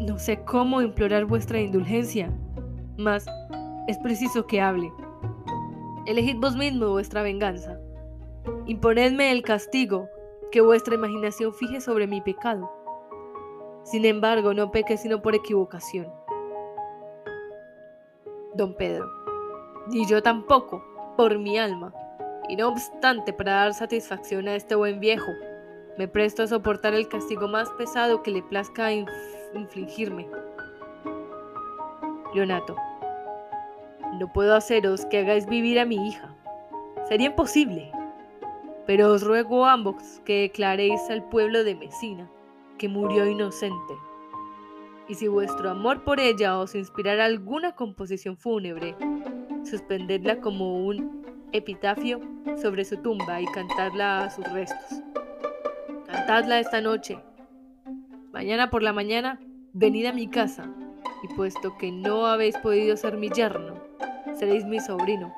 No 0.00 0.18
sé 0.18 0.42
cómo 0.44 0.80
implorar 0.80 1.26
vuestra 1.26 1.60
indulgencia, 1.60 2.32
mas 2.96 3.26
es 3.86 3.98
preciso 3.98 4.46
que 4.46 4.58
hable. 4.58 4.90
Elegid 6.06 6.38
vos 6.38 6.56
mismo 6.56 6.88
vuestra 6.88 7.22
venganza. 7.22 7.78
Imponedme 8.64 9.30
el 9.30 9.42
castigo 9.42 10.08
que 10.50 10.62
vuestra 10.62 10.94
imaginación 10.94 11.52
fije 11.52 11.82
sobre 11.82 12.06
mi 12.06 12.22
pecado. 12.22 12.72
Sin 13.84 14.06
embargo, 14.06 14.54
no 14.54 14.70
peque 14.70 14.96
sino 14.96 15.20
por 15.20 15.34
equivocación. 15.34 16.06
Don 18.54 18.74
Pedro, 18.76 19.06
ni 19.88 20.06
yo 20.06 20.22
tampoco, 20.22 20.82
por 21.18 21.38
mi 21.38 21.58
alma, 21.58 21.92
y 22.48 22.56
no 22.56 22.68
obstante 22.68 23.34
para 23.34 23.52
dar 23.52 23.74
satisfacción 23.74 24.48
a 24.48 24.54
este 24.54 24.74
buen 24.74 24.98
viejo, 24.98 25.30
me 25.98 26.08
presto 26.08 26.42
a 26.42 26.46
soportar 26.46 26.94
el 26.94 27.06
castigo 27.06 27.48
más 27.48 27.68
pesado 27.72 28.22
que 28.22 28.30
le 28.30 28.42
plazca 28.42 28.86
infligirme. 29.54 30.28
Leonato. 32.34 32.76
No 34.18 34.32
puedo 34.32 34.54
haceros 34.54 35.04
que 35.06 35.18
hagáis 35.18 35.46
vivir 35.46 35.78
a 35.78 35.84
mi 35.84 36.08
hija. 36.08 36.34
Sería 37.08 37.28
imposible. 37.28 37.90
Pero 38.86 39.12
os 39.12 39.22
ruego 39.22 39.66
ambos 39.66 40.20
que 40.24 40.42
declaréis 40.42 41.00
al 41.10 41.28
pueblo 41.28 41.64
de 41.64 41.74
Mesina 41.74 42.30
que 42.80 42.88
murió 42.88 43.26
inocente. 43.26 43.94
Y 45.06 45.14
si 45.14 45.28
vuestro 45.28 45.70
amor 45.70 46.02
por 46.02 46.18
ella 46.18 46.58
os 46.58 46.74
inspirara 46.74 47.26
alguna 47.26 47.72
composición 47.72 48.36
fúnebre, 48.38 48.96
suspendedla 49.64 50.40
como 50.40 50.86
un 50.86 51.22
epitafio 51.52 52.20
sobre 52.60 52.84
su 52.84 52.96
tumba 52.96 53.40
y 53.40 53.46
cantadla 53.46 54.24
a 54.24 54.30
sus 54.30 54.50
restos. 54.52 55.02
Cantadla 56.06 56.60
esta 56.60 56.80
noche. 56.80 57.18
Mañana 58.40 58.70
por 58.70 58.82
la 58.82 58.94
mañana, 58.94 59.38
venid 59.74 60.06
a 60.06 60.14
mi 60.14 60.26
casa, 60.26 60.64
y 61.22 61.28
puesto 61.34 61.76
que 61.76 61.92
no 61.92 62.24
habéis 62.24 62.56
podido 62.56 62.96
ser 62.96 63.18
mi 63.18 63.28
yerno, 63.28 63.74
seréis 64.34 64.64
mi 64.64 64.80
sobrino. 64.80 65.30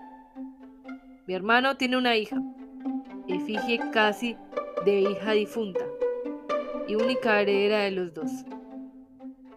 Mi 1.26 1.34
hermano 1.34 1.76
tiene 1.76 1.96
una 1.96 2.14
hija, 2.14 2.40
efigie 3.26 3.80
casi 3.90 4.36
de 4.84 5.00
hija 5.00 5.32
difunta, 5.32 5.84
y 6.86 6.94
única 6.94 7.40
heredera 7.40 7.80
de 7.80 7.90
los 7.90 8.14
dos. 8.14 8.30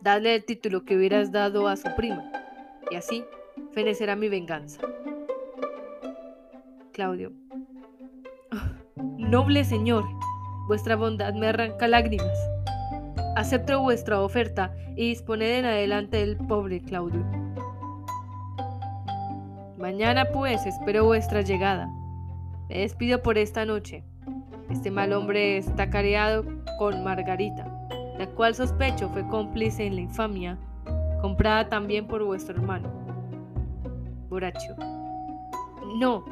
Dadle 0.02 0.34
el 0.34 0.44
título 0.44 0.84
que 0.84 0.98
hubieras 0.98 1.32
dado 1.32 1.68
a 1.68 1.76
su 1.76 1.94
prima, 1.96 2.32
y 2.90 2.96
así 2.96 3.24
fenecerá 3.74 4.16
mi 4.16 4.28
venganza. 4.28 4.82
Claudio. 6.94 7.32
Noble 9.20 9.64
señor, 9.64 10.04
vuestra 10.68 10.96
bondad 10.96 11.36
me 11.36 11.50
arranca 11.50 11.88
lágrimas. 11.88 12.55
Acepto 13.36 13.82
vuestra 13.82 14.22
oferta 14.22 14.74
y 14.96 15.10
disponed 15.10 15.60
en 15.60 15.66
adelante 15.66 16.16
del 16.16 16.38
pobre 16.38 16.82
Claudio. 16.82 17.22
Mañana 19.78 20.24
pues 20.32 20.66
espero 20.66 21.04
vuestra 21.04 21.42
llegada. 21.42 21.90
Me 22.70 22.80
despido 22.80 23.22
por 23.22 23.38
esta 23.38 23.66
noche. 23.66 24.06
Este 24.70 24.90
mal 24.90 25.12
hombre 25.12 25.58
está 25.58 25.90
careado 25.90 26.46
con 26.80 27.04
Margarita, 27.04 27.68
la 28.18 28.26
cual 28.28 28.56
sospecho 28.56 29.10
fue 29.10 29.28
cómplice 29.28 29.86
en 29.86 29.96
la 29.96 30.02
infamia, 30.02 30.58
comprada 31.22 31.68
también 31.68 32.08
por 32.08 32.24
vuestro 32.24 32.56
hermano. 32.56 32.90
Borracho. 34.30 34.78
No, 36.00 36.24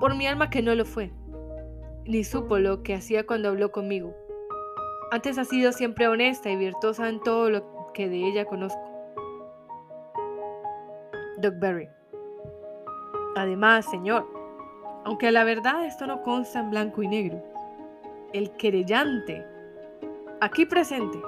por 0.00 0.16
mi 0.16 0.26
alma 0.26 0.50
que 0.50 0.60
no 0.60 0.74
lo 0.74 0.84
fue, 0.84 1.12
ni 2.04 2.24
supo 2.24 2.58
lo 2.58 2.82
que 2.82 2.94
hacía 2.94 3.24
cuando 3.24 3.50
habló 3.50 3.70
conmigo. 3.70 4.23
Antes 5.14 5.38
ha 5.38 5.44
sido 5.44 5.70
siempre 5.70 6.08
honesta 6.08 6.50
y 6.50 6.56
virtuosa 6.56 7.08
en 7.08 7.20
todo 7.20 7.48
lo 7.48 7.92
que 7.92 8.08
de 8.08 8.16
ella 8.26 8.46
conozco. 8.46 8.82
Berry. 11.38 11.88
Además, 13.36 13.88
señor, 13.88 14.26
aunque 15.04 15.30
la 15.30 15.44
verdad 15.44 15.84
esto 15.84 16.08
no 16.08 16.22
consta 16.22 16.58
en 16.58 16.70
blanco 16.70 17.00
y 17.00 17.06
negro, 17.06 17.40
el 18.32 18.50
querellante, 18.56 19.46
aquí 20.40 20.66
presente, 20.66 21.22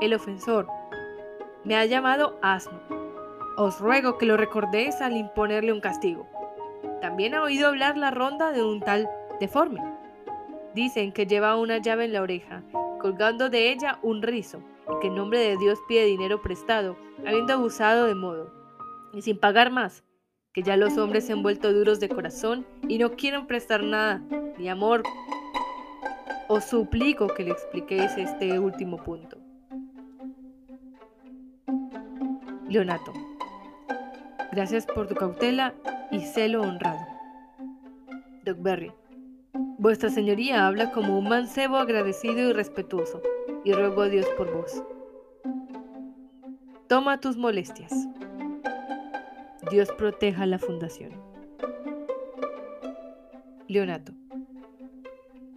el 0.00 0.14
ofensor, 0.14 0.66
me 1.64 1.76
ha 1.76 1.84
llamado 1.84 2.38
asno. 2.40 2.80
Os 3.58 3.78
ruego 3.78 4.16
que 4.16 4.24
lo 4.24 4.38
recordéis 4.38 5.02
al 5.02 5.18
imponerle 5.18 5.74
un 5.74 5.82
castigo. 5.82 6.26
También 7.02 7.34
ha 7.34 7.42
oído 7.42 7.68
hablar 7.68 7.98
la 7.98 8.10
ronda 8.10 8.52
de 8.52 8.64
un 8.64 8.80
tal 8.80 9.10
deforme. 9.38 9.82
Dicen 10.72 11.12
que 11.12 11.26
lleva 11.26 11.58
una 11.58 11.76
llave 11.76 12.06
en 12.06 12.14
la 12.14 12.22
oreja 12.22 12.62
colgando 13.02 13.50
de 13.50 13.72
ella 13.72 13.98
un 14.02 14.22
rizo, 14.22 14.62
y 14.88 15.00
que 15.00 15.08
en 15.08 15.16
nombre 15.16 15.40
de 15.40 15.56
Dios 15.58 15.80
pide 15.88 16.04
dinero 16.04 16.40
prestado, 16.40 16.96
habiendo 17.26 17.52
abusado 17.52 18.06
de 18.06 18.14
modo, 18.14 18.50
y 19.12 19.22
sin 19.22 19.36
pagar 19.36 19.70
más, 19.70 20.04
que 20.52 20.62
ya 20.62 20.76
los 20.76 20.96
hombres 20.96 21.26
se 21.26 21.32
han 21.32 21.42
vuelto 21.42 21.72
duros 21.72 21.98
de 21.98 22.08
corazón 22.08 22.64
y 22.86 22.98
no 22.98 23.12
quieren 23.12 23.46
prestar 23.46 23.82
nada, 23.82 24.22
ni 24.58 24.68
amor. 24.68 25.02
Os 26.48 26.64
suplico 26.64 27.28
que 27.28 27.42
le 27.42 27.50
expliquéis 27.50 28.16
este 28.16 28.58
último 28.58 28.98
punto. 28.98 29.38
Leonato, 32.68 33.12
gracias 34.52 34.86
por 34.86 35.08
tu 35.08 35.14
cautela 35.14 35.74
y 36.10 36.20
celo 36.20 36.62
honrado. 36.62 37.00
Berry. 38.44 38.92
Vuestra 39.54 40.08
Señoría 40.08 40.66
habla 40.66 40.92
como 40.92 41.18
un 41.18 41.28
mancebo 41.28 41.76
agradecido 41.76 42.38
y 42.38 42.52
respetuoso, 42.52 43.20
y 43.64 43.72
ruego 43.72 44.02
a 44.02 44.08
Dios 44.08 44.26
por 44.36 44.50
vos. 44.50 44.82
Toma 46.88 47.20
tus 47.20 47.36
molestias. 47.36 47.92
Dios 49.70 49.90
proteja 49.98 50.46
la 50.46 50.58
fundación. 50.58 51.12
Leonato. 53.68 54.12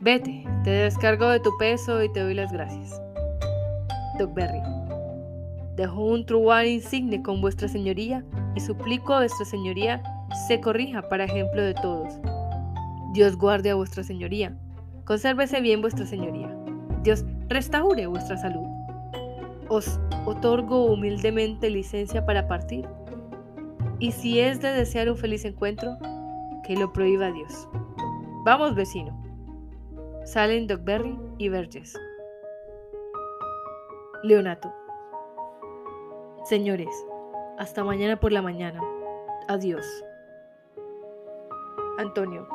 Vete, 0.01 0.43
te 0.63 0.71
descargo 0.71 1.29
de 1.29 1.39
tu 1.39 1.57
peso 1.57 2.03
y 2.03 2.11
te 2.11 2.21
doy 2.21 2.33
las 2.33 2.51
gracias. 2.51 3.01
Berry. 4.33 4.61
Dejo 5.75 6.03
un 6.03 6.25
truán 6.25 6.67
insigne 6.67 7.21
con 7.21 7.41
vuestra 7.41 7.67
señoría 7.67 8.25
y 8.55 8.59
suplico 8.59 9.13
a 9.13 9.19
vuestra 9.19 9.45
señoría 9.45 10.01
se 10.47 10.59
corrija 10.59 11.07
para 11.09 11.25
ejemplo 11.25 11.61
de 11.61 11.73
todos 11.75 12.19
Dios 13.15 13.37
guarde 13.37 13.69
a 13.69 13.75
vuestra 13.75 14.03
señoría. 14.03 14.53
Consérvese 15.05 15.61
bien 15.61 15.79
vuestra 15.79 16.05
señoría. 16.05 16.53
Dios 17.01 17.23
restaure 17.47 18.07
vuestra 18.07 18.35
salud. 18.35 18.67
Os 19.69 20.01
otorgo 20.25 20.87
humildemente 20.87 21.69
licencia 21.69 22.25
para 22.25 22.49
partir. 22.49 22.85
Y 23.99 24.11
si 24.11 24.41
es 24.41 24.59
de 24.59 24.67
desear 24.73 25.09
un 25.09 25.15
feliz 25.15 25.45
encuentro, 25.45 25.97
que 26.67 26.75
lo 26.75 26.91
prohíba 26.91 27.31
Dios. 27.31 27.69
Vamos, 28.43 28.75
vecino. 28.75 29.17
Salen 30.25 30.67
Berry 30.83 31.17
y 31.37 31.47
Verges. 31.47 31.97
Leonato. 34.23 34.73
Señores, 36.43 36.89
hasta 37.57 37.81
mañana 37.85 38.19
por 38.19 38.33
la 38.33 38.41
mañana. 38.41 38.81
Adiós. 39.47 39.85
Antonio. 41.97 42.54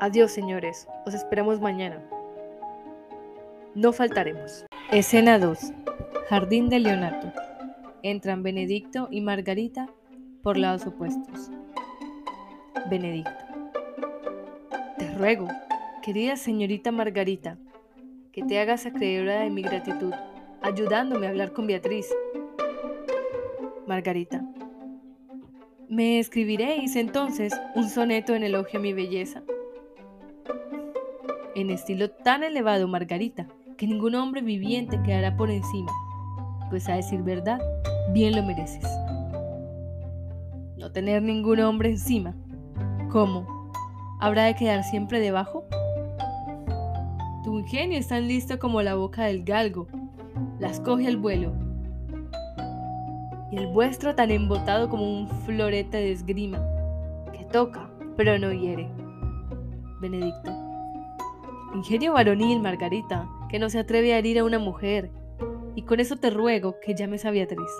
Adiós, 0.00 0.30
señores. 0.30 0.86
Os 1.06 1.14
esperamos 1.14 1.60
mañana. 1.60 2.00
No 3.74 3.92
faltaremos. 3.92 4.64
Escena 4.92 5.40
2. 5.40 5.72
Jardín 6.28 6.68
de 6.68 6.78
Leonato. 6.78 7.32
Entran 8.04 8.44
Benedicto 8.44 9.08
y 9.10 9.20
Margarita 9.20 9.88
por 10.44 10.56
lados 10.56 10.86
opuestos. 10.86 11.50
Benedicto. 12.88 13.44
Te 14.98 15.12
ruego, 15.14 15.48
querida 16.00 16.36
señorita 16.36 16.92
Margarita, 16.92 17.58
que 18.30 18.44
te 18.44 18.60
hagas 18.60 18.86
acreedora 18.86 19.40
de 19.40 19.50
mi 19.50 19.62
gratitud, 19.62 20.14
ayudándome 20.62 21.26
a 21.26 21.30
hablar 21.30 21.52
con 21.52 21.66
Beatriz. 21.66 22.06
Margarita. 23.88 24.44
¿Me 25.88 26.20
escribiréis 26.20 26.94
entonces 26.94 27.52
un 27.74 27.88
soneto 27.88 28.36
en 28.36 28.44
elogio 28.44 28.78
a 28.78 28.82
mi 28.82 28.92
belleza? 28.92 29.42
En 31.60 31.70
estilo 31.70 32.10
tan 32.10 32.44
elevado, 32.44 32.86
Margarita, 32.86 33.48
que 33.76 33.86
ningún 33.86 34.14
hombre 34.14 34.40
viviente 34.42 35.00
quedará 35.02 35.36
por 35.36 35.50
encima, 35.50 35.90
pues 36.70 36.88
a 36.88 36.94
decir 36.94 37.22
verdad, 37.22 37.60
bien 38.12 38.36
lo 38.36 38.42
mereces. 38.44 38.84
No 40.76 40.92
tener 40.92 41.22
ningún 41.22 41.60
hombre 41.60 41.90
encima, 41.90 42.34
¿cómo? 43.10 43.72
¿Habrá 44.20 44.44
de 44.44 44.54
quedar 44.54 44.84
siempre 44.84 45.20
debajo? 45.20 45.64
Tu 47.44 47.58
ingenio 47.58 47.98
es 47.98 48.08
tan 48.08 48.28
listo 48.28 48.58
como 48.58 48.82
la 48.82 48.94
boca 48.94 49.24
del 49.24 49.42
galgo, 49.42 49.88
las 50.60 50.80
coge 50.80 51.08
al 51.08 51.16
vuelo. 51.16 51.52
Y 53.50 53.56
el 53.56 53.66
vuestro 53.68 54.14
tan 54.14 54.30
embotado 54.30 54.88
como 54.88 55.04
un 55.10 55.28
florete 55.28 55.96
de 55.96 56.12
esgrima, 56.12 56.60
que 57.32 57.44
toca, 57.44 57.90
pero 58.16 58.38
no 58.38 58.52
hiere. 58.52 58.88
Benedicto. 60.00 60.57
Ingenio 61.74 62.14
varonil, 62.14 62.62
Margarita, 62.62 63.28
que 63.50 63.58
no 63.58 63.68
se 63.68 63.78
atreve 63.78 64.14
a 64.14 64.18
herir 64.18 64.38
a 64.38 64.44
una 64.44 64.58
mujer. 64.58 65.10
Y 65.74 65.82
con 65.82 66.00
eso 66.00 66.16
te 66.16 66.30
ruego 66.30 66.76
que 66.80 66.94
llames 66.94 67.26
a 67.26 67.30
Beatriz. 67.30 67.70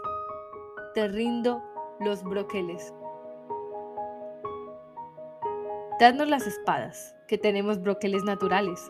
Te 0.94 1.08
rindo 1.08 1.62
los 2.00 2.22
broqueles. 2.22 2.92
Dadnos 5.98 6.28
las 6.28 6.46
espadas, 6.46 7.16
que 7.26 7.38
tenemos 7.38 7.80
broqueles 7.80 8.22
naturales. 8.24 8.86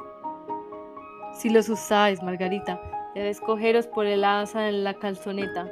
Si 1.32 1.48
los 1.48 1.68
usáis, 1.68 2.20
Margarita, 2.22 2.80
debes 3.14 3.40
cogeros 3.40 3.86
por 3.86 4.04
el 4.04 4.24
asa 4.24 4.68
en 4.68 4.82
la 4.82 4.94
calzoneta, 4.94 5.70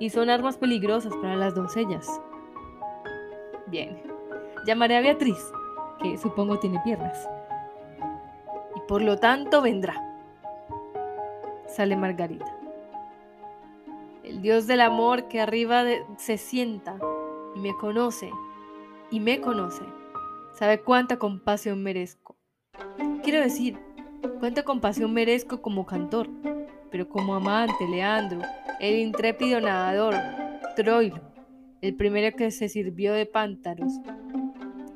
y 0.00 0.10
son 0.10 0.30
armas 0.30 0.56
peligrosas 0.56 1.14
para 1.16 1.36
las 1.36 1.54
doncellas. 1.54 2.08
Bien, 3.66 4.02
llamaré 4.66 4.96
a 4.96 5.02
Beatriz, 5.02 5.52
que 6.02 6.16
supongo 6.16 6.58
tiene 6.58 6.80
piernas 6.82 7.28
por 8.92 9.00
lo 9.00 9.16
tanto 9.16 9.62
vendrá. 9.62 9.94
Sale 11.66 11.96
Margarita. 11.96 12.54
El 14.22 14.42
Dios 14.42 14.66
del 14.66 14.82
amor 14.82 15.28
que 15.28 15.40
arriba 15.40 15.82
se 16.18 16.36
sienta 16.36 16.98
y 17.56 17.60
me 17.60 17.74
conoce, 17.74 18.30
y 19.10 19.18
me 19.18 19.40
conoce, 19.40 19.82
sabe 20.52 20.82
cuánta 20.82 21.18
compasión 21.18 21.82
merezco. 21.82 22.36
Quiero 23.22 23.40
decir, 23.40 23.78
cuánta 24.40 24.62
compasión 24.62 25.14
merezco 25.14 25.62
como 25.62 25.86
cantor, 25.86 26.28
pero 26.90 27.08
como 27.08 27.34
amante, 27.34 27.88
Leandro, 27.88 28.42
el 28.78 28.98
intrépido 28.98 29.58
nadador, 29.58 30.16
Troilo, 30.76 31.18
el 31.80 31.94
primero 31.94 32.36
que 32.36 32.50
se 32.50 32.68
sirvió 32.68 33.14
de 33.14 33.24
pántanos, 33.24 33.94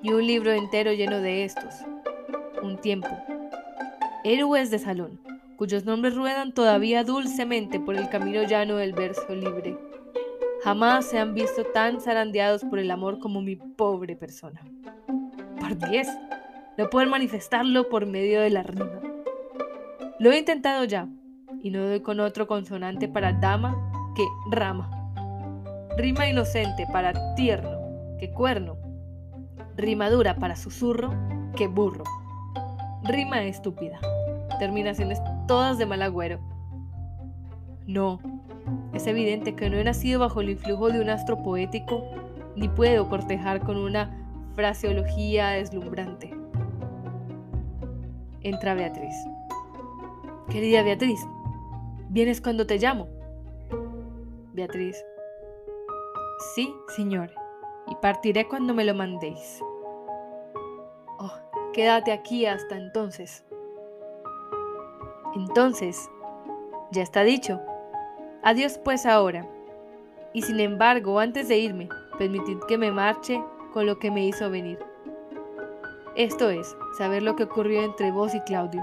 y 0.02 0.12
un 0.12 0.26
libro 0.26 0.52
entero 0.52 0.92
lleno 0.92 1.18
de 1.22 1.44
estos. 1.44 1.76
Un 2.62 2.78
tiempo. 2.78 3.08
Héroes 4.28 4.72
de 4.72 4.80
salón, 4.80 5.20
cuyos 5.54 5.84
nombres 5.84 6.16
ruedan 6.16 6.50
todavía 6.52 7.04
dulcemente 7.04 7.78
por 7.78 7.94
el 7.94 8.08
camino 8.08 8.42
llano 8.42 8.74
del 8.74 8.92
verso 8.92 9.32
libre. 9.32 9.78
Jamás 10.64 11.04
se 11.04 11.20
han 11.20 11.32
visto 11.32 11.62
tan 11.62 12.00
zarandeados 12.00 12.64
por 12.64 12.80
el 12.80 12.90
amor 12.90 13.20
como 13.20 13.40
mi 13.40 13.54
pobre 13.54 14.16
persona. 14.16 14.60
Por 15.60 15.78
diez, 15.78 16.08
no 16.76 16.90
poder 16.90 17.06
manifestarlo 17.06 17.88
por 17.88 18.06
medio 18.06 18.40
de 18.40 18.50
la 18.50 18.64
rima. 18.64 19.00
Lo 20.18 20.32
he 20.32 20.40
intentado 20.40 20.82
ya, 20.82 21.06
y 21.62 21.70
no 21.70 21.86
doy 21.86 22.00
con 22.00 22.18
otro 22.18 22.48
consonante 22.48 23.06
para 23.06 23.32
dama 23.32 23.76
que 24.16 24.26
rama. 24.50 24.90
Rima 25.96 26.28
inocente 26.28 26.84
para 26.92 27.36
tierno 27.36 28.16
que 28.18 28.32
cuerno 28.32 28.76
rimadura 29.76 30.34
para 30.34 30.56
susurro 30.56 31.14
que 31.54 31.68
burro. 31.68 32.02
Rima 33.04 33.44
estúpida. 33.44 34.00
Terminaciones 34.58 35.20
todas 35.46 35.78
de 35.78 35.86
mal 35.86 36.02
agüero. 36.02 36.40
No, 37.86 38.18
es 38.92 39.06
evidente 39.06 39.54
que 39.54 39.70
no 39.70 39.76
he 39.76 39.84
nacido 39.84 40.20
bajo 40.20 40.40
el 40.40 40.50
influjo 40.50 40.88
de 40.88 41.00
un 41.00 41.10
astro 41.10 41.42
poético, 41.42 42.04
ni 42.56 42.68
puedo 42.68 43.08
cortejar 43.08 43.60
con 43.60 43.76
una 43.76 44.10
fraseología 44.54 45.50
deslumbrante. 45.50 46.36
Entra 48.42 48.74
Beatriz. 48.74 49.14
Querida 50.50 50.82
Beatriz, 50.82 51.20
¿vienes 52.08 52.40
cuando 52.40 52.66
te 52.66 52.78
llamo? 52.78 53.08
Beatriz. 54.54 54.96
Sí, 56.54 56.72
señor 56.96 57.30
y 57.86 57.94
partiré 57.96 58.46
cuando 58.48 58.74
me 58.74 58.84
lo 58.84 58.94
mandéis. 58.94 59.60
Oh, 61.18 61.32
quédate 61.72 62.12
aquí 62.12 62.46
hasta 62.46 62.76
entonces. 62.76 63.44
Entonces, 65.36 66.10
ya 66.92 67.02
está 67.02 67.22
dicho. 67.22 67.60
Adiós 68.42 68.80
pues 68.82 69.04
ahora. 69.04 69.46
Y 70.32 70.40
sin 70.40 70.60
embargo, 70.60 71.18
antes 71.18 71.48
de 71.48 71.58
irme, 71.58 71.90
permitid 72.16 72.56
que 72.66 72.78
me 72.78 72.90
marche 72.90 73.44
con 73.74 73.84
lo 73.84 73.98
que 73.98 74.10
me 74.10 74.26
hizo 74.26 74.48
venir. 74.50 74.78
Esto 76.14 76.48
es, 76.48 76.74
saber 76.96 77.22
lo 77.22 77.36
que 77.36 77.42
ocurrió 77.42 77.82
entre 77.82 78.12
vos 78.12 78.34
y 78.34 78.40
Claudio. 78.40 78.82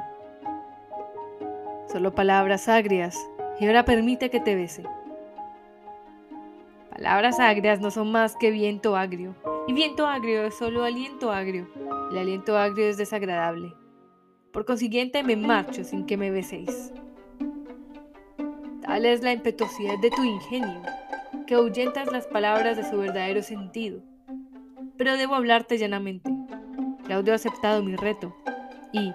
Solo 1.92 2.14
palabras 2.14 2.70
agrias, 2.70 3.18
y 3.60 3.66
ahora 3.66 3.84
permite 3.84 4.30
que 4.30 4.40
te 4.40 4.54
bese. 4.54 4.84
Palabras 6.92 7.40
agrias 7.40 7.80
no 7.80 7.90
son 7.90 8.12
más 8.12 8.36
que 8.36 8.52
viento 8.52 8.96
agrio, 8.96 9.34
y 9.68 9.74
viento 9.74 10.06
agrio 10.06 10.44
es 10.44 10.54
solo 10.54 10.84
aliento 10.84 11.32
agrio. 11.32 11.68
El 12.12 12.20
aliento 12.20 12.56
agrio 12.56 12.86
es 12.86 12.98
desagradable. 12.98 13.74
Por 14.54 14.66
consiguiente 14.66 15.24
me 15.24 15.36
marcho 15.36 15.84
sin 15.84 16.06
que 16.06 16.16
me 16.16 16.30
beséis. 16.30 16.94
Tal 18.84 19.04
es 19.04 19.24
la 19.24 19.34
impetuosidad 19.34 19.98
de 20.00 20.12
tu 20.12 20.24
ingenio, 20.24 20.80
que 21.48 21.56
ahuyentas 21.56 22.12
las 22.12 22.28
palabras 22.28 22.78
de 22.78 22.88
su 22.88 23.00
verdadero 23.00 23.42
sentido. 23.42 24.02
Pero 24.96 25.18
debo 25.18 25.34
hablarte 25.34 25.80
llanamente. 25.80 26.32
Claudio 27.04 27.34
ha 27.34 27.38
aceptado 27.38 27.82
mi 27.82 27.96
reto, 27.96 28.36
y 28.92 29.12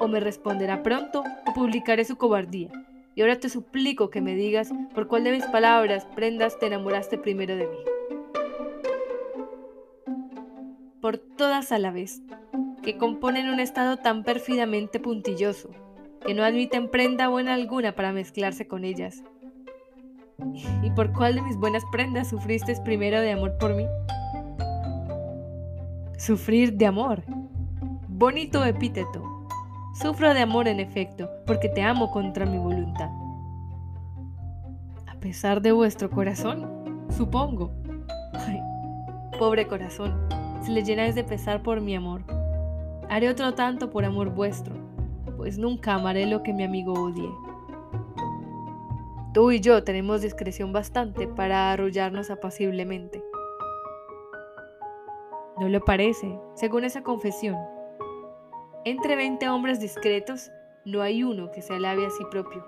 o 0.00 0.08
me 0.08 0.18
responderá 0.18 0.82
pronto 0.82 1.22
o 1.46 1.54
publicaré 1.54 2.04
su 2.04 2.16
cobardía. 2.16 2.70
Y 3.14 3.20
ahora 3.20 3.38
te 3.38 3.48
suplico 3.48 4.10
que 4.10 4.20
me 4.20 4.34
digas 4.34 4.72
por 4.92 5.06
cuál 5.06 5.22
de 5.22 5.30
mis 5.30 5.46
palabras, 5.46 6.04
prendas, 6.16 6.58
te 6.58 6.66
enamoraste 6.66 7.16
primero 7.16 7.54
de 7.54 7.68
mí. 7.68 7.78
Por 11.00 11.18
todas 11.18 11.70
a 11.70 11.78
la 11.78 11.92
vez, 11.92 12.22
que 12.82 12.96
componen 12.96 13.48
un 13.48 13.60
estado 13.60 13.96
tan 13.96 14.24
pérfidamente 14.24 15.00
puntilloso, 15.00 15.70
que 16.24 16.34
no 16.34 16.44
admiten 16.44 16.90
prenda 16.90 17.28
buena 17.28 17.54
alguna 17.54 17.94
para 17.94 18.12
mezclarse 18.12 18.66
con 18.66 18.84
ellas. 18.84 19.22
¿Y 20.82 20.90
por 20.90 21.12
cuál 21.12 21.34
de 21.34 21.42
mis 21.42 21.56
buenas 21.56 21.84
prendas 21.90 22.28
sufriste 22.28 22.74
primero 22.84 23.20
de 23.20 23.32
amor 23.32 23.58
por 23.58 23.74
mí? 23.74 23.86
Sufrir 26.16 26.74
de 26.74 26.86
amor. 26.86 27.22
Bonito 28.08 28.64
epíteto 28.64 29.38
Sufro 30.00 30.32
de 30.32 30.42
amor 30.42 30.68
en 30.68 30.78
efecto, 30.78 31.28
porque 31.44 31.68
te 31.68 31.82
amo 31.82 32.12
contra 32.12 32.46
mi 32.46 32.56
voluntad. 32.56 33.10
A 35.08 35.18
pesar 35.18 35.60
de 35.60 35.72
vuestro 35.72 36.08
corazón, 36.08 37.08
supongo. 37.10 37.72
Ay, 38.32 38.60
pobre 39.40 39.66
corazón, 39.66 40.14
si 40.62 40.70
le 40.70 40.84
llenáis 40.84 41.16
de 41.16 41.24
pesar 41.24 41.64
por 41.64 41.80
mi 41.80 41.96
amor. 41.96 42.22
Haré 43.10 43.30
otro 43.30 43.54
tanto 43.54 43.90
por 43.90 44.04
amor 44.04 44.30
vuestro, 44.30 44.74
pues 45.36 45.58
nunca 45.58 45.94
amaré 45.94 46.26
lo 46.26 46.42
que 46.42 46.52
mi 46.52 46.64
amigo 46.64 46.92
odie. 46.92 47.30
Tú 49.32 49.50
y 49.50 49.60
yo 49.60 49.82
tenemos 49.84 50.20
discreción 50.20 50.72
bastante 50.72 51.26
para 51.26 51.72
arrullarnos 51.72 52.30
apaciblemente. 52.30 53.22
¿No 55.58 55.68
le 55.68 55.80
parece, 55.80 56.38
según 56.54 56.84
esa 56.84 57.02
confesión? 57.02 57.56
Entre 58.84 59.16
20 59.16 59.48
hombres 59.48 59.80
discretos, 59.80 60.50
no 60.84 61.02
hay 61.02 61.22
uno 61.22 61.50
que 61.50 61.62
se 61.62 61.74
alabe 61.74 62.06
a 62.06 62.10
sí 62.10 62.24
propio. 62.30 62.64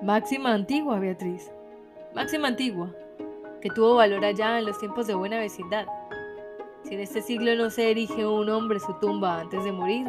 Máxima 0.00 0.52
antigua, 0.52 0.98
Beatriz. 0.98 1.52
Máxima 2.14 2.48
antigua, 2.48 2.94
que 3.60 3.70
tuvo 3.70 3.96
valor 3.96 4.24
allá 4.24 4.58
en 4.58 4.66
los 4.66 4.78
tiempos 4.78 5.06
de 5.06 5.14
buena 5.14 5.38
vecindad. 5.38 5.86
Si 6.84 6.94
en 6.94 7.00
este 7.00 7.22
siglo 7.22 7.54
no 7.54 7.70
se 7.70 7.90
erige 7.90 8.26
un 8.26 8.48
hombre 8.48 8.80
su 8.80 8.92
tumba 8.94 9.40
antes 9.40 9.64
de 9.64 9.72
morir, 9.72 10.06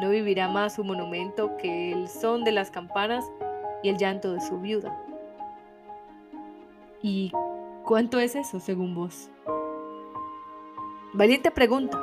no 0.00 0.10
vivirá 0.10 0.48
más 0.48 0.76
su 0.76 0.84
monumento 0.84 1.56
que 1.56 1.92
el 1.92 2.08
son 2.08 2.44
de 2.44 2.52
las 2.52 2.70
campanas 2.70 3.24
y 3.82 3.88
el 3.88 3.98
llanto 3.98 4.32
de 4.32 4.40
su 4.40 4.60
viuda. 4.60 4.96
¿Y 7.02 7.32
cuánto 7.84 8.20
es 8.20 8.36
eso, 8.36 8.60
según 8.60 8.94
vos? 8.94 9.30
Valiente 11.12 11.50
pregunta 11.50 12.00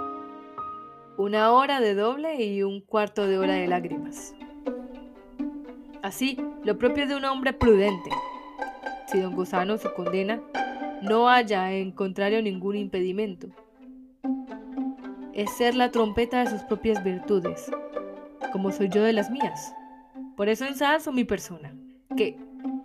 una 1.20 1.52
hora 1.52 1.82
de 1.82 1.96
doble 1.96 2.46
y 2.46 2.64
un 2.64 2.80
cuarto 2.80 3.28
de 3.28 3.38
hora 3.38 3.56
de 3.56 3.68
lágrimas. 3.68 4.34
Así, 6.02 6.38
lo 6.64 6.78
propio 6.78 7.08
de 7.08 7.16
un 7.16 7.26
hombre 7.26 7.52
prudente. 7.52 8.10
Si 9.08 9.20
don 9.20 9.36
Gusano 9.36 9.78
su 9.78 9.92
condena, 9.94 10.40
no 11.02 11.28
haya 11.28 11.74
en 11.74 11.92
contrario 11.92 12.42
ningún 12.42 12.78
impedimento. 12.78 13.50
Es 15.34 15.52
ser 15.58 15.76
la 15.76 15.92
trompeta 15.92 16.40
de 16.44 16.50
sus 16.50 16.62
propias 16.64 17.04
virtudes, 17.04 17.72
como 18.52 18.72
soy 18.72 18.90
yo 18.90 19.04
de 19.04 19.14
las 19.14 19.30
mías. 19.30 19.74
Por 20.36 20.50
eso 20.50 20.66
ensalzo 20.66 21.12
mi 21.12 21.24
persona, 21.24 21.74
que, 22.16 22.38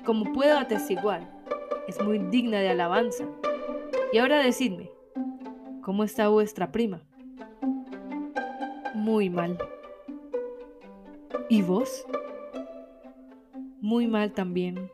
como 0.04 0.32
puedo 0.32 0.58
atestiguar, 0.58 1.28
es 1.88 2.00
muy 2.02 2.18
digna 2.18 2.58
de 2.58 2.70
alabanza. 2.70 3.24
Y 4.12 4.18
ahora 4.18 4.38
decidme, 4.38 4.90
¿cómo 5.82 6.04
está 6.04 6.28
vuestra 6.28 6.70
prima? 6.70 7.02
muy 9.04 9.28
mal. 9.28 9.58
¿Y 11.50 11.60
vos? 11.60 12.06
Muy 13.80 14.06
mal 14.06 14.32
también. 14.32 14.90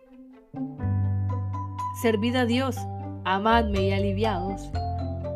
Servid 2.02 2.34
a 2.34 2.44
Dios, 2.44 2.76
amadme 3.24 3.88
y 3.88 3.92
aliviados, 3.92 4.68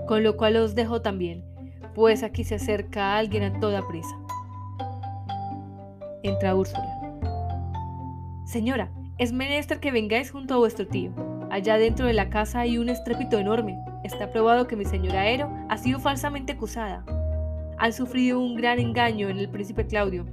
con 0.06 0.22
lo 0.22 0.36
cual 0.36 0.56
os 0.56 0.74
dejo 0.74 1.02
también, 1.02 1.44
pues 1.94 2.22
aquí 2.22 2.44
se 2.44 2.56
acerca 2.56 3.16
alguien 3.16 3.42
a 3.42 3.60
toda 3.60 3.86
prisa. 3.86 4.16
Entra 6.22 6.54
Úrsula. 6.54 7.00
Señora, 8.46 8.90
es 9.18 9.32
menester 9.32 9.80
que 9.80 9.92
vengáis 9.92 10.30
junto 10.30 10.54
a 10.54 10.58
vuestro 10.58 10.86
tío. 10.86 11.12
Allá 11.50 11.76
dentro 11.78 12.06
de 12.06 12.14
la 12.14 12.30
casa 12.30 12.60
hay 12.60 12.78
un 12.78 12.88
estrépito 12.88 13.38
enorme. 13.38 13.78
Está 14.02 14.30
probado 14.30 14.66
que 14.66 14.76
mi 14.76 14.84
señora 14.84 15.28
Ero 15.28 15.50
ha 15.68 15.78
sido 15.78 16.00
falsamente 16.00 16.52
acusada 16.52 17.04
han 17.78 17.92
sufrido 17.92 18.40
un 18.40 18.54
gran 18.54 18.78
engaño 18.78 19.28
en 19.28 19.38
el 19.38 19.48
príncipe 19.48 19.86
Claudio, 19.86 20.26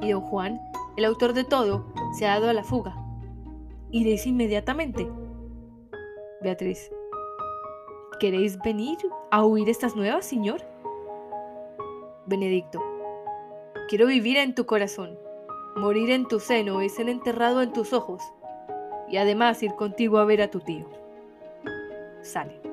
y 0.00 0.10
don 0.10 0.20
Juan, 0.20 0.60
el 0.96 1.04
autor 1.04 1.32
de 1.32 1.44
todo, 1.44 1.86
se 2.18 2.26
ha 2.26 2.34
dado 2.34 2.50
a 2.50 2.52
la 2.52 2.64
fuga. 2.64 2.96
¿Iréis 3.90 4.26
inmediatamente? 4.26 5.08
Beatriz. 6.42 6.90
¿Queréis 8.24 8.58
venir 8.58 8.96
a 9.30 9.44
oír 9.44 9.68
estas 9.68 9.96
nuevas, 9.96 10.24
señor? 10.24 10.62
Benedicto. 12.24 12.82
Quiero 13.90 14.06
vivir 14.06 14.38
en 14.38 14.54
tu 14.54 14.64
corazón. 14.64 15.18
morir 15.76 16.10
en 16.10 16.26
tu 16.26 16.40
seno 16.40 16.80
y 16.80 16.88
ser 16.88 17.10
enterrado 17.10 17.60
en 17.60 17.74
tus 17.74 17.92
ojos, 17.92 18.22
y 19.10 19.18
además 19.18 19.62
ir 19.62 19.74
contigo 19.74 20.16
a 20.16 20.24
ver 20.24 20.40
a 20.40 20.50
tu 20.50 20.60
tío. 20.60 20.88
Sale. 22.22 22.63